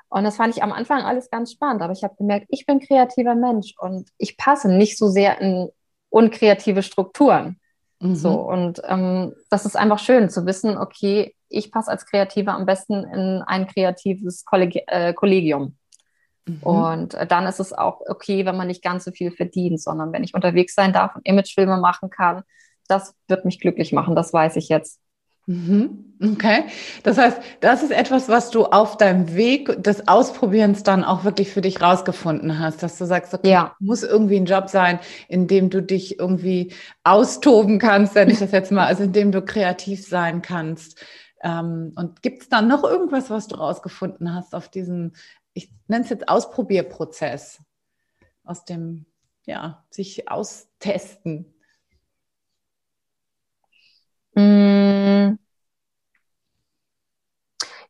Und 0.09 0.23
das 0.23 0.37
fand 0.37 0.55
ich 0.55 0.63
am 0.63 0.71
Anfang 0.71 1.01
alles 1.01 1.29
ganz 1.29 1.51
spannend. 1.51 1.81
Aber 1.81 1.91
ich 1.91 2.03
habe 2.03 2.15
gemerkt, 2.15 2.47
ich 2.49 2.65
bin 2.65 2.79
kreativer 2.79 3.35
Mensch 3.35 3.75
und 3.77 4.09
ich 4.17 4.37
passe 4.37 4.69
nicht 4.69 4.97
so 4.97 5.09
sehr 5.09 5.41
in 5.41 5.69
unkreative 6.09 6.81
Strukturen. 6.83 7.59
Mhm. 7.99 8.15
So, 8.15 8.41
und 8.41 8.81
ähm, 8.85 9.33
das 9.49 9.65
ist 9.65 9.75
einfach 9.75 9.99
schön 9.99 10.29
zu 10.29 10.45
wissen, 10.45 10.77
okay, 10.77 11.35
ich 11.49 11.71
passe 11.71 11.89
als 11.89 12.05
Kreativer 12.05 12.53
am 12.53 12.65
besten 12.65 13.03
in 13.05 13.41
ein 13.45 13.67
kreatives 13.67 14.45
Kollegi 14.45 14.83
äh, 14.87 15.13
Kollegium. 15.13 15.77
Mhm. 16.45 16.63
Und 16.63 17.13
äh, 17.13 17.25
dann 17.25 17.45
ist 17.45 17.59
es 17.59 17.73
auch 17.73 18.01
okay, 18.07 18.45
wenn 18.45 18.57
man 18.57 18.67
nicht 18.67 18.83
ganz 18.83 19.05
so 19.05 19.11
viel 19.11 19.31
verdient, 19.31 19.81
sondern 19.81 20.11
wenn 20.13 20.23
ich 20.23 20.33
unterwegs 20.33 20.75
sein 20.75 20.93
darf 20.93 21.15
und 21.15 21.25
Imagefilme 21.25 21.77
machen 21.77 22.09
kann, 22.09 22.43
das 22.87 23.15
wird 23.27 23.45
mich 23.45 23.59
glücklich 23.59 23.91
machen, 23.91 24.15
das 24.15 24.31
weiß 24.31 24.55
ich 24.55 24.69
jetzt. 24.69 24.99
Mhm. 25.47 26.03
Okay. 26.19 26.63
Das 27.03 27.17
heißt, 27.17 27.39
das 27.59 27.83
ist 27.83 27.91
etwas, 27.91 28.27
was 28.27 28.49
du 28.49 28.65
auf 28.65 28.97
deinem 28.97 29.35
Weg 29.35 29.83
des 29.83 30.07
Ausprobierens 30.07 30.81
dann 30.81 31.03
auch 31.03 31.23
wirklich 31.23 31.51
für 31.51 31.61
dich 31.61 31.81
rausgefunden 31.81 32.57
hast, 32.59 32.81
dass 32.81 32.97
du 32.97 33.05
sagst, 33.05 33.33
okay, 33.33 33.49
ja. 33.51 33.75
muss 33.79 34.01
irgendwie 34.01 34.37
ein 34.37 34.45
Job 34.45 34.67
sein, 34.69 34.99
in 35.27 35.47
dem 35.47 35.69
du 35.69 35.81
dich 35.81 36.19
irgendwie 36.19 36.73
austoben 37.03 37.77
kannst, 37.77 38.15
wenn 38.15 38.31
ich 38.31 38.39
das 38.39 38.51
jetzt 38.51 38.71
mal, 38.71 38.87
also 38.87 39.03
in 39.03 39.13
dem 39.13 39.31
du 39.31 39.43
kreativ 39.43 40.07
sein 40.07 40.41
kannst. 40.41 41.03
Ähm, 41.43 41.93
und 41.95 42.23
gibt 42.23 42.41
es 42.41 42.49
dann 42.49 42.67
noch 42.67 42.83
irgendwas, 42.83 43.29
was 43.29 43.47
du 43.47 43.55
rausgefunden 43.55 44.33
hast 44.33 44.55
auf 44.55 44.69
diesem 44.69 45.11
ich 45.57 45.71
nenne 45.87 46.03
es 46.03 46.11
jetzt 46.11 46.29
Ausprobierprozess, 46.29 47.59
aus 48.43 48.63
dem, 48.63 49.07
ja, 49.45 49.83
sich 49.89 50.29
austesten? 50.29 51.51
Mm. 54.35 54.66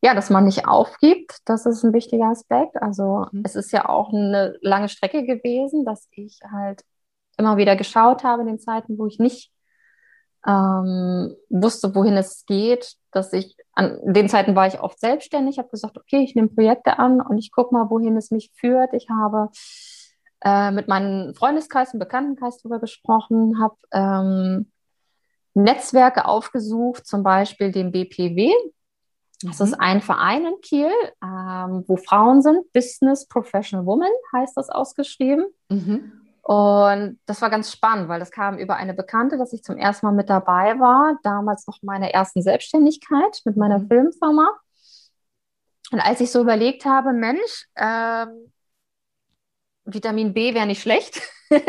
Ja, 0.01 0.13
dass 0.13 0.30
man 0.30 0.46
nicht 0.46 0.68
aufgibt, 0.68 1.39
das 1.46 1.66
ist 1.66 1.84
ein 1.84 1.94
wichtiger 1.94 2.27
Aspekt. 2.27 2.82
Also 2.82 3.25
mhm. 3.32 3.42
es 3.44 3.56
ist 3.56 3.72
ja 3.72 3.89
auch 3.89 4.13
eine 4.13 4.58
lange 4.62 4.89
Strecke 4.89 5.25
gewesen, 5.25 5.86
dass 5.86 6.08
ich 6.12 6.39
halt 6.51 6.84
immer 7.38 7.58
wieder 7.58 7.75
geschaut 7.75 8.24
habe 8.24 8.44
in 8.44 8.48
den 8.48 8.60
Zeiten, 8.60 8.98
wo 8.98 9.08
ich 9.08 9.20
nicht 9.20 9.51
ähm, 10.46 11.36
wusste, 11.50 11.94
wohin 11.96 12.16
es 12.16 12.46
geht, 12.46 12.96
dass 13.12 13.34
ich 13.34 13.56
an 13.74 14.00
den 14.04 14.30
Zeiten 14.30 14.56
war 14.56 14.68
ich 14.68 14.80
oft 14.80 15.00
selbstständig, 15.00 15.60
habe 15.60 15.70
gesagt, 15.70 15.98
okay, 15.98 16.24
ich 16.24 16.36
nehme 16.36 16.48
Projekte 16.48 16.98
an 17.00 17.22
und 17.22 17.38
ich 17.38 17.51
gucke 17.51 17.74
mal, 17.74 17.89
wohin 17.89 18.18
es 18.18 18.32
mich 18.32 18.51
führt. 18.56 18.94
Ich 18.94 19.08
habe 19.10 19.50
äh, 20.44 20.72
mit 20.72 20.88
meinem 20.88 21.36
Freundeskreis 21.36 21.94
und 21.94 22.00
Bekanntenkreis 22.00 22.58
darüber 22.58 22.80
gesprochen, 22.80 23.60
habe 23.60 23.75
ähm, 23.92 24.72
Netzwerke 25.54 26.25
aufgesucht, 26.25 27.06
zum 27.06 27.24
Beispiel 27.24 27.72
den 27.72 27.92
BPW. 27.92 28.51
Das 29.41 29.60
mhm. 29.60 29.65
ist 29.65 29.74
ein 29.79 30.01
Verein 30.01 30.46
in 30.46 30.62
Kiel, 30.62 30.91
ähm, 31.24 31.84
wo 31.88 31.98
Frauen 31.98 32.41
sind. 32.41 32.72
Business 32.74 33.27
Professional 33.27 33.86
Woman 33.86 34.12
heißt 34.34 34.58
das 34.58 34.70
ausgeschrieben. 34.70 35.46
Mhm. 35.70 36.12
Und 36.41 37.20
das 37.25 37.41
war 37.41 37.50
ganz 37.50 37.72
spannend, 37.72 38.08
weil 38.08 38.20
das 38.20 38.32
kam 38.32 38.58
über 38.58 38.77
eine 38.77 38.94
Bekannte, 38.94 39.38
dass 39.38 39.51
ich 39.51 39.63
zum 39.63 39.75
ersten 39.75 40.06
Mal 40.06 40.13
mit 40.13 40.29
dabei 40.29 40.79
war, 40.79 41.20
damals 41.22 41.67
noch 41.67 41.79
meine 41.82 42.13
ersten 42.13 42.41
Selbstständigkeit 42.41 43.41
mit 43.44 43.58
meiner 43.58 43.79
mhm. 43.79 43.88
Filmfirma. 43.88 44.50
Und 45.91 46.00
als 46.00 46.22
ich 46.22 46.32
so 46.32 46.41
überlegt 46.41 46.86
habe, 46.86 47.13
Mensch, 47.13 47.67
ähm, 47.75 48.51
Vitamin 49.84 50.34
B 50.34 50.53
wäre 50.53 50.65
nicht 50.65 50.82
schlecht. 50.82 51.22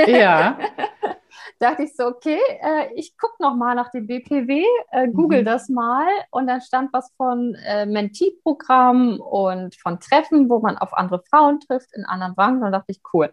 Ja. 0.07 0.59
dachte 1.59 1.83
ich 1.83 1.97
so, 1.97 2.07
okay, 2.07 2.39
äh, 2.63 2.93
ich 2.95 3.17
gucke 3.19 3.35
noch 3.41 3.57
mal 3.57 3.75
nach 3.75 3.91
dem 3.91 4.07
BPW, 4.07 4.65
äh, 4.93 5.09
google 5.09 5.43
mhm. 5.43 5.47
das 5.47 5.69
mal 5.69 6.07
und 6.31 6.47
dann 6.47 6.61
stand 6.61 6.93
was 6.93 7.13
von 7.17 7.55
äh, 7.67 7.87
Mentee-Programm 7.87 9.21
und 9.21 9.75
von 9.77 10.01
Treffen, 10.01 10.49
wo 10.49 10.61
man 10.61 10.79
auf 10.79 10.95
andere 10.95 11.23
Frauen 11.29 11.61
trifft 11.61 11.89
in 11.95 12.05
anderen 12.05 12.35
Branchen 12.35 12.63
und 12.63 12.73
dachte 12.73 12.93
ich, 12.93 13.01
cool 13.13 13.33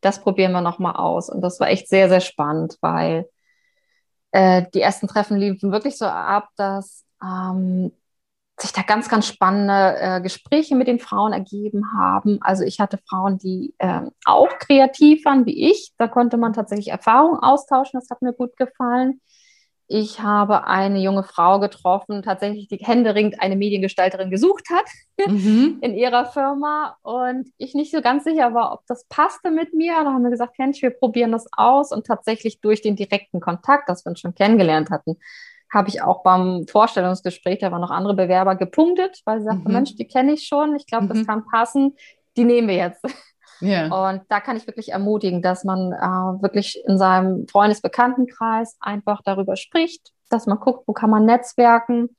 das 0.00 0.20
probieren 0.20 0.52
wir 0.52 0.60
nochmal 0.60 0.96
aus. 0.96 1.28
Und 1.28 1.40
das 1.42 1.60
war 1.60 1.68
echt 1.68 1.88
sehr, 1.88 2.08
sehr 2.08 2.20
spannend, 2.20 2.78
weil 2.80 3.28
äh, 4.30 4.64
die 4.74 4.80
ersten 4.80 5.08
Treffen 5.08 5.36
liefen 5.36 5.72
wirklich 5.72 5.98
so 5.98 6.06
ab, 6.06 6.48
dass 6.56 7.04
ähm, 7.22 7.92
sich 8.58 8.72
da 8.72 8.82
ganz, 8.82 9.08
ganz 9.08 9.26
spannende 9.26 9.96
äh, 9.98 10.20
Gespräche 10.20 10.74
mit 10.76 10.88
den 10.88 10.98
Frauen 10.98 11.32
ergeben 11.32 11.92
haben. 11.96 12.38
Also 12.40 12.64
ich 12.64 12.80
hatte 12.80 12.98
Frauen, 13.08 13.38
die 13.38 13.74
äh, 13.78 14.02
auch 14.24 14.48
kreativ 14.58 15.24
waren 15.24 15.44
wie 15.44 15.70
ich. 15.70 15.92
Da 15.98 16.08
konnte 16.08 16.38
man 16.38 16.54
tatsächlich 16.54 16.88
Erfahrungen 16.88 17.38
austauschen. 17.38 18.00
Das 18.00 18.08
hat 18.10 18.22
mir 18.22 18.32
gut 18.32 18.56
gefallen. 18.56 19.20
Ich 19.88 20.20
habe 20.20 20.66
eine 20.66 20.98
junge 20.98 21.22
Frau 21.22 21.60
getroffen, 21.60 22.22
tatsächlich 22.22 22.66
die 22.66 22.78
händeringend 22.78 23.40
eine 23.40 23.54
Mediengestalterin 23.54 24.30
gesucht 24.30 24.64
hat 24.70 24.86
mhm. 25.28 25.78
in 25.82 25.94
ihrer 25.94 26.26
Firma 26.26 26.96
und 27.02 27.48
ich 27.56 27.74
nicht 27.74 27.92
so 27.92 28.00
ganz 28.00 28.24
sicher 28.24 28.52
war, 28.52 28.72
ob 28.72 28.80
das 28.88 29.06
passte 29.08 29.52
mit 29.52 29.74
mir. 29.74 29.92
Da 30.02 30.12
haben 30.12 30.24
wir 30.24 30.30
gesagt, 30.30 30.58
Mensch, 30.58 30.82
wir 30.82 30.90
probieren 30.90 31.30
das 31.30 31.46
aus 31.52 31.92
und 31.92 32.04
tatsächlich 32.04 32.60
durch 32.60 32.82
den 32.82 32.96
direkten 32.96 33.40
Kontakt, 33.40 33.88
das 33.88 34.04
wir 34.04 34.10
uns 34.10 34.20
schon 34.20 34.34
kennengelernt 34.34 34.90
hatten, 34.90 35.18
habe 35.72 35.88
ich 35.88 36.02
auch 36.02 36.22
beim 36.22 36.66
Vorstellungsgespräch, 36.68 37.58
da 37.58 37.72
waren 37.72 37.80
noch 37.80 37.90
andere 37.90 38.14
Bewerber 38.14 38.56
gepunktet, 38.56 39.20
weil 39.24 39.40
sie 39.40 39.46
sagten, 39.46 39.64
mhm. 39.64 39.72
Mensch, 39.72 39.96
die 39.96 40.06
kenne 40.06 40.32
ich 40.32 40.46
schon, 40.46 40.76
ich 40.76 40.86
glaube, 40.86 41.04
mhm. 41.04 41.08
das 41.08 41.26
kann 41.26 41.44
passen, 41.46 41.96
die 42.36 42.44
nehmen 42.44 42.68
wir 42.68 42.76
jetzt. 42.76 43.04
Yeah. 43.62 44.10
Und 44.10 44.22
da 44.28 44.40
kann 44.40 44.56
ich 44.56 44.66
wirklich 44.66 44.90
ermutigen, 44.92 45.40
dass 45.40 45.64
man 45.64 45.92
äh, 45.92 46.42
wirklich 46.42 46.82
in 46.86 46.98
seinem 46.98 47.48
Freundesbekanntenkreis 47.48 48.76
einfach 48.80 49.22
darüber 49.24 49.56
spricht, 49.56 50.12
dass 50.28 50.46
man 50.46 50.60
guckt, 50.60 50.86
wo 50.86 50.92
kann 50.92 51.08
man 51.10 51.24
netzwerken, 51.24 52.16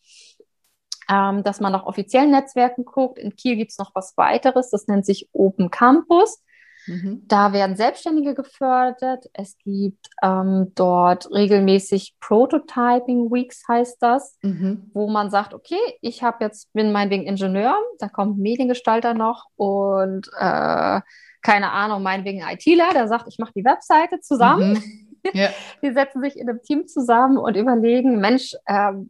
ähm, 1.10 1.44
dass 1.44 1.60
man 1.60 1.72
nach 1.72 1.86
offiziellen 1.86 2.32
Netzwerken 2.32 2.86
guckt. 2.86 3.20
In 3.20 3.36
Kiel 3.36 3.56
gibt 3.56 3.72
es 3.72 3.78
noch 3.78 3.92
was 3.94 4.18
weiteres, 4.18 4.72
das 4.72 4.88
nennt 4.88 5.06
sich 5.06 5.30
Open 5.32 5.70
Campus. 5.70 6.42
Mhm. 6.88 7.24
Da 7.28 7.54
werden 7.54 7.76
Selbstständige 7.76 8.34
gefördert. 8.34 9.26
Es 9.34 9.58
gibt 9.60 10.08
ähm, 10.24 10.72
dort 10.76 11.30
regelmäßig 11.32 12.16
Prototyping 12.20 13.32
Weeks, 13.32 13.64
heißt 13.68 13.98
das, 14.02 14.38
mhm. 14.42 14.90
wo 14.94 15.10
man 15.10 15.30
sagt, 15.30 15.54
okay, 15.54 15.80
ich 16.02 16.24
habe 16.24 16.44
jetzt 16.44 16.72
bin 16.74 16.92
meinetwegen 16.92 17.28
Ingenieur, 17.28 17.78
da 18.00 18.08
kommt 18.08 18.38
Mediengestalter 18.38 19.14
noch 19.14 19.46
und 19.56 20.28
äh, 20.40 21.02
keine 21.42 21.72
Ahnung, 21.72 22.04
meinetwegen 22.04 22.42
ITler, 22.42 22.94
der 22.94 23.08
sagt, 23.08 23.28
ich 23.28 23.38
mache 23.38 23.54
die 23.56 23.66
Webseite 23.66 24.20
zusammen. 24.20 24.74
Mhm. 24.74 25.08
Yeah. 25.36 25.50
Die 25.84 25.92
setzen 25.92 26.22
sich 26.22 26.38
in 26.38 26.50
einem 26.50 26.62
Team 26.62 26.88
zusammen 26.88 27.38
und 27.38 27.58
überlegen, 27.58 28.20
Mensch, 28.20 28.56
ähm, 28.68 29.10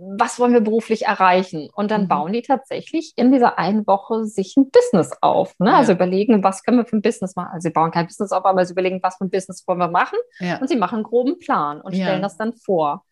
was 0.00 0.38
wollen 0.38 0.52
wir 0.52 0.60
beruflich 0.60 1.06
erreichen? 1.06 1.68
Und 1.74 1.90
dann 1.90 2.02
mhm. 2.02 2.08
bauen 2.08 2.32
die 2.32 2.42
tatsächlich 2.42 3.12
in 3.16 3.32
dieser 3.32 3.58
einen 3.58 3.86
Woche 3.86 4.24
sich 4.26 4.56
ein 4.56 4.70
Business 4.70 5.12
auf. 5.20 5.54
Ne? 5.58 5.70
Ja. 5.70 5.78
Also 5.78 5.92
überlegen, 5.92 6.44
was 6.44 6.62
können 6.62 6.78
wir 6.78 6.86
für 6.86 6.96
ein 6.96 7.02
Business 7.02 7.36
machen? 7.36 7.50
Also 7.52 7.68
sie 7.68 7.72
bauen 7.72 7.90
kein 7.90 8.06
Business 8.06 8.32
auf, 8.32 8.44
aber 8.44 8.64
sie 8.64 8.72
überlegen, 8.72 9.00
was 9.02 9.16
für 9.16 9.24
ein 9.24 9.30
Business 9.30 9.66
wollen 9.66 9.78
wir 9.78 9.88
machen? 9.88 10.18
Ja. 10.40 10.58
Und 10.58 10.68
sie 10.68 10.76
machen 10.76 10.96
einen 10.96 11.04
groben 11.04 11.38
Plan 11.38 11.80
und 11.80 11.94
ja. 11.94 12.06
stellen 12.06 12.22
das 12.22 12.36
dann 12.36 12.52
vor. 12.54 13.04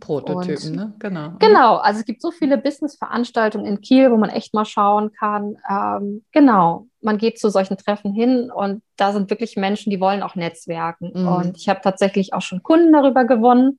Prototypen, 0.00 0.70
und, 0.70 0.76
ne? 0.76 0.94
Genau. 0.98 1.32
Genau, 1.38 1.76
also 1.76 2.00
es 2.00 2.06
gibt 2.06 2.22
so 2.22 2.30
viele 2.30 2.56
Business-Veranstaltungen 2.56 3.66
in 3.66 3.80
Kiel, 3.82 4.10
wo 4.10 4.16
man 4.16 4.30
echt 4.30 4.54
mal 4.54 4.64
schauen 4.64 5.12
kann. 5.12 5.56
Ähm, 5.68 6.24
genau, 6.32 6.86
man 7.02 7.18
geht 7.18 7.38
zu 7.38 7.50
solchen 7.50 7.76
Treffen 7.76 8.12
hin 8.12 8.50
und 8.50 8.82
da 8.96 9.12
sind 9.12 9.28
wirklich 9.28 9.56
Menschen, 9.56 9.90
die 9.90 10.00
wollen 10.00 10.22
auch 10.22 10.34
netzwerken. 10.34 11.12
Mhm. 11.14 11.28
Und 11.28 11.56
ich 11.58 11.68
habe 11.68 11.80
tatsächlich 11.82 12.32
auch 12.32 12.40
schon 12.40 12.62
Kunden 12.62 12.92
darüber 12.92 13.24
gewonnen. 13.24 13.78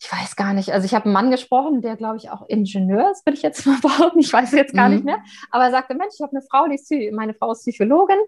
Ich 0.00 0.10
weiß 0.10 0.34
gar 0.34 0.54
nicht, 0.54 0.72
also 0.72 0.86
ich 0.86 0.94
habe 0.94 1.04
einen 1.04 1.12
Mann 1.12 1.30
gesprochen, 1.30 1.82
der 1.82 1.96
glaube 1.96 2.16
ich 2.16 2.30
auch 2.30 2.48
Ingenieur 2.48 3.10
ist, 3.10 3.26
würde 3.26 3.36
ich 3.36 3.42
jetzt 3.42 3.66
mal 3.66 3.78
behaupten, 3.82 4.18
ich 4.18 4.32
weiß 4.32 4.52
jetzt 4.52 4.74
gar 4.74 4.88
mhm. 4.88 4.94
nicht 4.94 5.04
mehr, 5.04 5.18
aber 5.50 5.64
er 5.64 5.70
sagte, 5.70 5.94
Mensch, 5.94 6.14
ich 6.14 6.22
habe 6.22 6.32
eine 6.32 6.42
Frau, 6.50 6.66
die 6.66 6.76
ist, 6.76 6.90
meine 7.14 7.34
Frau 7.34 7.52
ist 7.52 7.60
Psychologin 7.60 8.18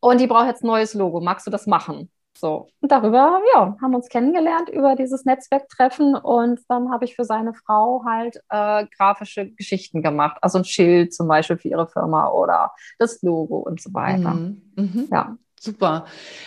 und 0.00 0.20
die 0.20 0.26
braucht 0.26 0.46
jetzt 0.46 0.64
ein 0.64 0.68
neues 0.68 0.92
Logo, 0.94 1.20
magst 1.20 1.46
du 1.46 1.50
das 1.50 1.66
machen? 1.66 2.10
So, 2.36 2.66
und 2.80 2.90
darüber, 2.90 3.40
ja, 3.54 3.76
haben 3.80 3.94
uns 3.94 4.08
kennengelernt 4.08 4.68
über 4.68 4.96
dieses 4.96 5.24
Netzwerktreffen 5.24 6.16
und 6.16 6.60
dann 6.68 6.90
habe 6.90 7.04
ich 7.04 7.14
für 7.14 7.24
seine 7.24 7.54
Frau 7.54 8.02
halt 8.04 8.40
äh, 8.48 8.86
grafische 8.96 9.50
Geschichten 9.52 10.02
gemacht, 10.02 10.38
also 10.40 10.58
ein 10.58 10.64
Schild 10.64 11.14
zum 11.14 11.28
Beispiel 11.28 11.58
für 11.58 11.68
ihre 11.68 11.86
Firma 11.86 12.28
oder 12.30 12.72
das 12.98 13.22
Logo 13.22 13.58
und 13.58 13.80
so 13.80 13.94
weiter. 13.94 14.34
Mhm. 14.34 14.62
Mhm. 14.74 15.08
Ja. 15.12 15.36
Super. 15.64 16.04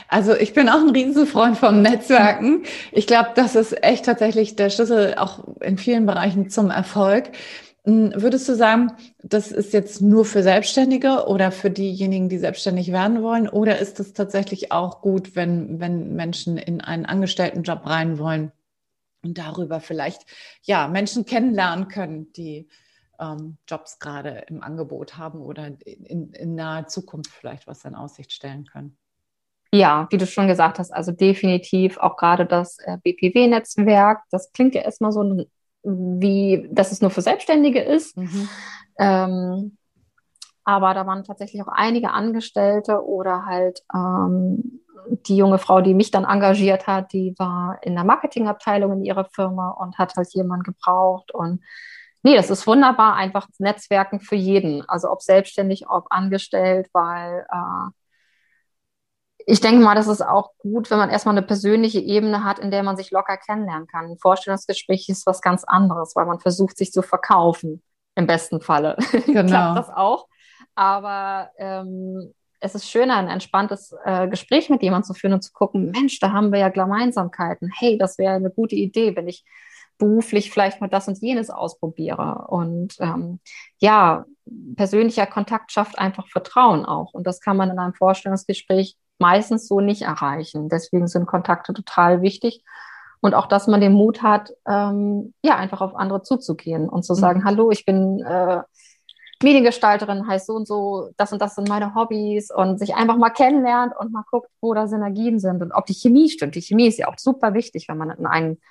Also 0.09 0.35
ich 0.35 0.53
bin 0.53 0.69
auch 0.69 0.79
ein 0.79 0.91
Riesenfreund 0.91 1.57
vom 1.57 1.81
Netzwerken. 1.81 2.63
Ich 2.91 3.07
glaube, 3.07 3.31
das 3.33 3.55
ist 3.55 3.83
echt 3.83 4.05
tatsächlich 4.05 4.55
der 4.55 4.69
Schlüssel 4.69 5.15
auch 5.15 5.43
in 5.59 5.79
vielen 5.79 6.05
Bereichen 6.05 6.51
zum 6.51 6.69
Erfolg. 6.69 7.31
Hm, 7.83 8.13
würdest 8.15 8.47
du 8.47 8.55
sagen, 8.55 8.91
das 9.23 9.51
ist 9.51 9.73
jetzt 9.73 10.01
nur 10.03 10.23
für 10.23 10.43
Selbstständige 10.43 11.25
oder 11.25 11.51
für 11.51 11.71
diejenigen, 11.71 12.29
die 12.29 12.37
selbstständig 12.37 12.91
werden 12.91 13.23
wollen? 13.23 13.49
Oder 13.49 13.79
ist 13.79 13.99
es 13.99 14.13
tatsächlich 14.13 14.71
auch 14.71 15.01
gut, 15.01 15.35
wenn, 15.35 15.79
wenn 15.79 16.15
Menschen 16.15 16.59
in 16.59 16.81
einen 16.81 17.07
Angestelltenjob 17.07 17.87
rein 17.87 18.19
wollen 18.19 18.51
und 19.23 19.39
darüber 19.39 19.79
vielleicht 19.79 20.27
ja 20.61 20.87
Menschen 20.87 21.25
kennenlernen 21.25 21.87
können, 21.87 22.31
die 22.33 22.67
ähm, 23.19 23.57
Jobs 23.67 23.97
gerade 23.99 24.45
im 24.47 24.61
Angebot 24.61 25.17
haben 25.17 25.41
oder 25.41 25.71
in, 25.85 26.33
in 26.33 26.55
naher 26.55 26.85
Zukunft 26.87 27.31
vielleicht 27.31 27.65
was 27.65 27.83
in 27.83 27.95
Aussicht 27.95 28.31
stellen 28.31 28.65
können? 28.65 28.97
Ja, 29.77 30.07
wie 30.09 30.17
du 30.17 30.25
schon 30.25 30.47
gesagt 30.47 30.79
hast, 30.79 30.91
also 30.91 31.11
definitiv 31.11 31.97
auch 31.97 32.17
gerade 32.17 32.47
das 32.47 32.79
äh, 32.79 32.97
BPW-Netzwerk, 33.03 34.23
das 34.31 34.51
klingt 34.51 34.73
ja 34.73 34.81
erstmal 34.81 35.11
so 35.11 35.45
wie, 35.83 36.67
dass 36.71 36.91
es 36.91 37.01
nur 37.01 37.11
für 37.11 37.21
Selbstständige 37.21 37.81
ist. 37.81 38.17
Mhm. 38.17 38.49
Ähm, 38.97 39.77
aber 40.63 40.95
da 40.95 41.05
waren 41.05 41.23
tatsächlich 41.23 41.61
auch 41.61 41.69
einige 41.71 42.09
Angestellte 42.09 43.05
oder 43.05 43.45
halt 43.45 43.83
ähm, 43.93 44.81
die 45.27 45.37
junge 45.37 45.59
Frau, 45.59 45.81
die 45.81 45.93
mich 45.93 46.09
dann 46.09 46.25
engagiert 46.25 46.87
hat, 46.87 47.13
die 47.13 47.35
war 47.37 47.77
in 47.83 47.93
der 47.93 48.03
Marketingabteilung 48.03 48.93
in 48.93 49.05
ihrer 49.05 49.25
Firma 49.25 49.69
und 49.69 49.99
hat 49.99 50.15
halt 50.15 50.33
jemanden 50.33 50.63
gebraucht. 50.63 51.31
Und 51.31 51.61
nee, 52.23 52.35
das 52.35 52.49
ist 52.49 52.65
wunderbar, 52.65 53.15
einfach 53.15 53.47
Netzwerken 53.59 54.19
für 54.19 54.35
jeden. 54.35 54.83
Also 54.89 55.11
ob 55.11 55.21
selbstständig, 55.21 55.87
ob 55.87 56.07
angestellt, 56.09 56.89
weil 56.93 57.45
äh, 57.49 57.91
ich 59.49 59.61
denke 59.61 59.81
mal, 59.81 59.95
das 59.95 60.09
ist 60.09 60.21
auch 60.21 60.51
gut, 60.57 60.91
wenn 60.91 60.97
man 60.97 61.09
erstmal 61.09 61.33
eine 61.33 61.45
persönliche 61.45 62.01
Ebene 62.01 62.43
hat, 62.43 62.59
in 62.59 62.69
der 62.69 62.83
man 62.83 62.97
sich 62.97 63.11
locker 63.11 63.37
kennenlernen 63.37 63.87
kann. 63.87 64.11
Ein 64.11 64.17
Vorstellungsgespräch 64.17 65.07
ist 65.07 65.25
was 65.25 65.41
ganz 65.41 65.63
anderes, 65.63 66.17
weil 66.17 66.25
man 66.25 66.41
versucht, 66.41 66.77
sich 66.77 66.91
zu 66.91 67.01
verkaufen, 67.01 67.81
im 68.15 68.27
besten 68.27 68.59
Falle. 68.59 68.97
Genau. 69.25 69.47
Klappt 69.47 69.77
das 69.77 69.89
auch. 69.89 70.27
Aber 70.75 71.49
ähm, 71.59 72.33
es 72.59 72.75
ist 72.75 72.89
schöner, 72.89 73.15
ein 73.15 73.29
entspanntes 73.29 73.95
äh, 74.03 74.27
Gespräch 74.27 74.69
mit 74.69 74.83
jemandem 74.83 75.05
zu 75.05 75.13
führen 75.13 75.33
und 75.33 75.43
zu 75.43 75.53
gucken, 75.53 75.91
Mensch, 75.91 76.19
da 76.19 76.33
haben 76.33 76.51
wir 76.51 76.59
ja 76.59 76.67
Gemeinsamkeiten. 76.67 77.71
Hey, 77.73 77.97
das 77.97 78.17
wäre 78.17 78.33
eine 78.33 78.51
gute 78.51 78.75
Idee, 78.75 79.15
wenn 79.15 79.29
ich 79.29 79.45
beruflich 79.97 80.51
vielleicht 80.51 80.81
mal 80.81 80.89
das 80.89 81.07
und 81.07 81.21
jenes 81.21 81.49
ausprobiere. 81.49 82.47
Und 82.49 82.95
ähm, 82.99 83.39
ja, 83.77 84.25
persönlicher 84.75 85.25
Kontakt 85.25 85.71
schafft 85.71 85.97
einfach 85.97 86.27
Vertrauen 86.27 86.85
auch. 86.85 87.13
Und 87.13 87.25
das 87.25 87.39
kann 87.39 87.55
man 87.55 87.71
in 87.71 87.79
einem 87.79 87.93
Vorstellungsgespräch 87.93 88.97
meistens 89.19 89.67
so 89.67 89.79
nicht 89.81 90.03
erreichen. 90.03 90.69
Deswegen 90.69 91.07
sind 91.07 91.25
Kontakte 91.25 91.73
total 91.73 92.21
wichtig. 92.21 92.63
Und 93.19 93.33
auch, 93.33 93.47
dass 93.47 93.67
man 93.67 93.81
den 93.81 93.93
Mut 93.93 94.21
hat, 94.21 94.51
ähm, 94.67 95.33
ja, 95.41 95.55
einfach 95.55 95.81
auf 95.81 95.95
andere 95.95 96.21
zuzugehen 96.21 96.87
und 96.87 97.03
zu 97.03 97.15
sagen, 97.15 97.39
mhm. 97.39 97.45
hallo, 97.45 97.71
ich 97.71 97.85
bin 97.85 98.21
äh, 98.21 98.61
Mediengestalterin, 99.43 100.27
heißt 100.27 100.47
so 100.47 100.53
und 100.53 100.67
so, 100.67 101.09
das 101.17 101.31
und 101.31 101.41
das 101.41 101.55
sind 101.55 101.69
meine 101.69 101.93
Hobbys 101.93 102.51
und 102.51 102.79
sich 102.79 102.95
einfach 102.95 103.17
mal 103.17 103.29
kennenlernt 103.29 103.93
und 103.97 104.11
mal 104.11 104.23
guckt, 104.29 104.49
wo 104.61 104.73
da 104.73 104.87
Synergien 104.87 105.39
sind 105.39 105.61
und 105.61 105.71
ob 105.71 105.85
die 105.85 105.93
Chemie 105.93 106.29
stimmt. 106.29 106.55
Die 106.55 106.61
Chemie 106.61 106.87
ist 106.87 106.97
ja 106.97 107.07
auch 107.07 107.17
super 107.17 107.53
wichtig, 107.53 107.87
wenn 107.87 107.97
man 107.97 108.11
in, 108.11 108.25
einen, 108.25 108.61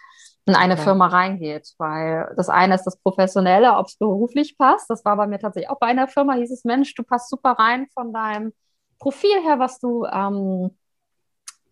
in 0.45 0.55
eine 0.57 0.77
ja. 0.77 0.81
Firma 0.81 1.07
reingeht, 1.07 1.75
weil 1.79 2.33
das 2.37 2.49
eine 2.49 2.75
ist 2.75 2.85
das 2.85 2.99
Professionelle, 2.99 3.77
ob 3.77 3.87
es 3.87 3.97
beruflich 3.97 4.59
passt. 4.59 4.91
Das 4.91 5.05
war 5.05 5.17
bei 5.17 5.27
mir 5.27 5.39
tatsächlich 5.39 5.71
auch 5.71 5.79
bei 5.79 5.87
einer 5.87 6.09
Firma, 6.09 6.35
hieß 6.35 6.51
es, 6.51 6.65
Mensch, 6.65 6.95
du 6.95 7.05
passt 7.05 7.31
super 7.31 7.53
rein 7.53 7.87
von 7.95 8.13
deinem 8.13 8.53
Profil 8.99 9.43
her, 9.45 9.59
was 9.59 9.79
du 9.79 10.05
ähm, 10.07 10.71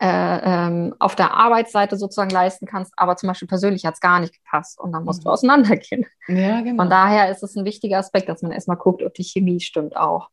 äh, 0.01 0.67
ähm, 0.67 0.95
auf 0.99 1.15
der 1.15 1.33
Arbeitsseite 1.33 1.97
sozusagen 1.97 2.31
leisten 2.31 2.67
kannst, 2.67 2.93
aber 2.97 3.17
zum 3.17 3.29
Beispiel 3.29 3.49
persönlich 3.49 3.87
hat 3.87 3.95
es 3.95 4.01
gar 4.01 4.21
nicht 4.21 4.35
gepasst 4.35 4.79
und 4.79 4.93
dann 4.93 5.05
musst 5.05 5.21
mhm. 5.21 5.25
du 5.25 5.31
auseinandergehen. 5.31 6.07
Ja, 6.29 6.61
genau. 6.61 6.83
Von 6.83 6.91
daher 6.91 7.31
ist 7.31 7.43
es 7.43 7.57
ein 7.57 7.65
wichtiger 7.65 7.99
Aspekt, 7.99 8.29
dass 8.29 8.43
man 8.43 8.53
erstmal 8.53 8.77
guckt, 8.77 9.03
ob 9.03 9.15
die 9.15 9.25
Chemie 9.25 9.61
stimmt 9.61 9.97
auch. 9.97 10.29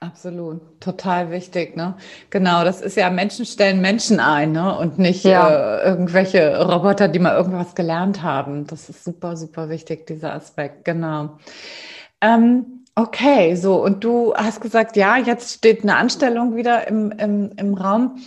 Absolut, 0.00 0.60
total 0.80 1.30
wichtig, 1.30 1.76
ne? 1.76 1.96
Genau, 2.28 2.64
das 2.64 2.82
ist 2.82 2.96
ja 2.96 3.08
Menschen 3.08 3.46
stellen 3.46 3.80
Menschen 3.80 4.20
ein, 4.20 4.52
ne? 4.52 4.76
Und 4.76 4.98
nicht 4.98 5.24
ja. 5.24 5.78
äh, 5.78 5.88
irgendwelche 5.88 6.62
Roboter, 6.62 7.08
die 7.08 7.18
mal 7.18 7.34
irgendwas 7.34 7.74
gelernt 7.74 8.22
haben. 8.22 8.66
Das 8.66 8.90
ist 8.90 9.04
super, 9.04 9.36
super 9.36 9.70
wichtig, 9.70 10.06
dieser 10.06 10.34
Aspekt, 10.34 10.84
genau. 10.84 11.38
Ähm, 12.20 12.83
Okay, 12.96 13.56
so, 13.56 13.82
und 13.82 14.04
du 14.04 14.34
hast 14.34 14.60
gesagt, 14.60 14.96
ja, 14.96 15.16
jetzt 15.16 15.54
steht 15.54 15.82
eine 15.82 15.96
Anstellung 15.96 16.54
wieder 16.54 16.86
im, 16.86 17.10
im, 17.12 17.50
im 17.56 17.74
Raum. 17.74 18.20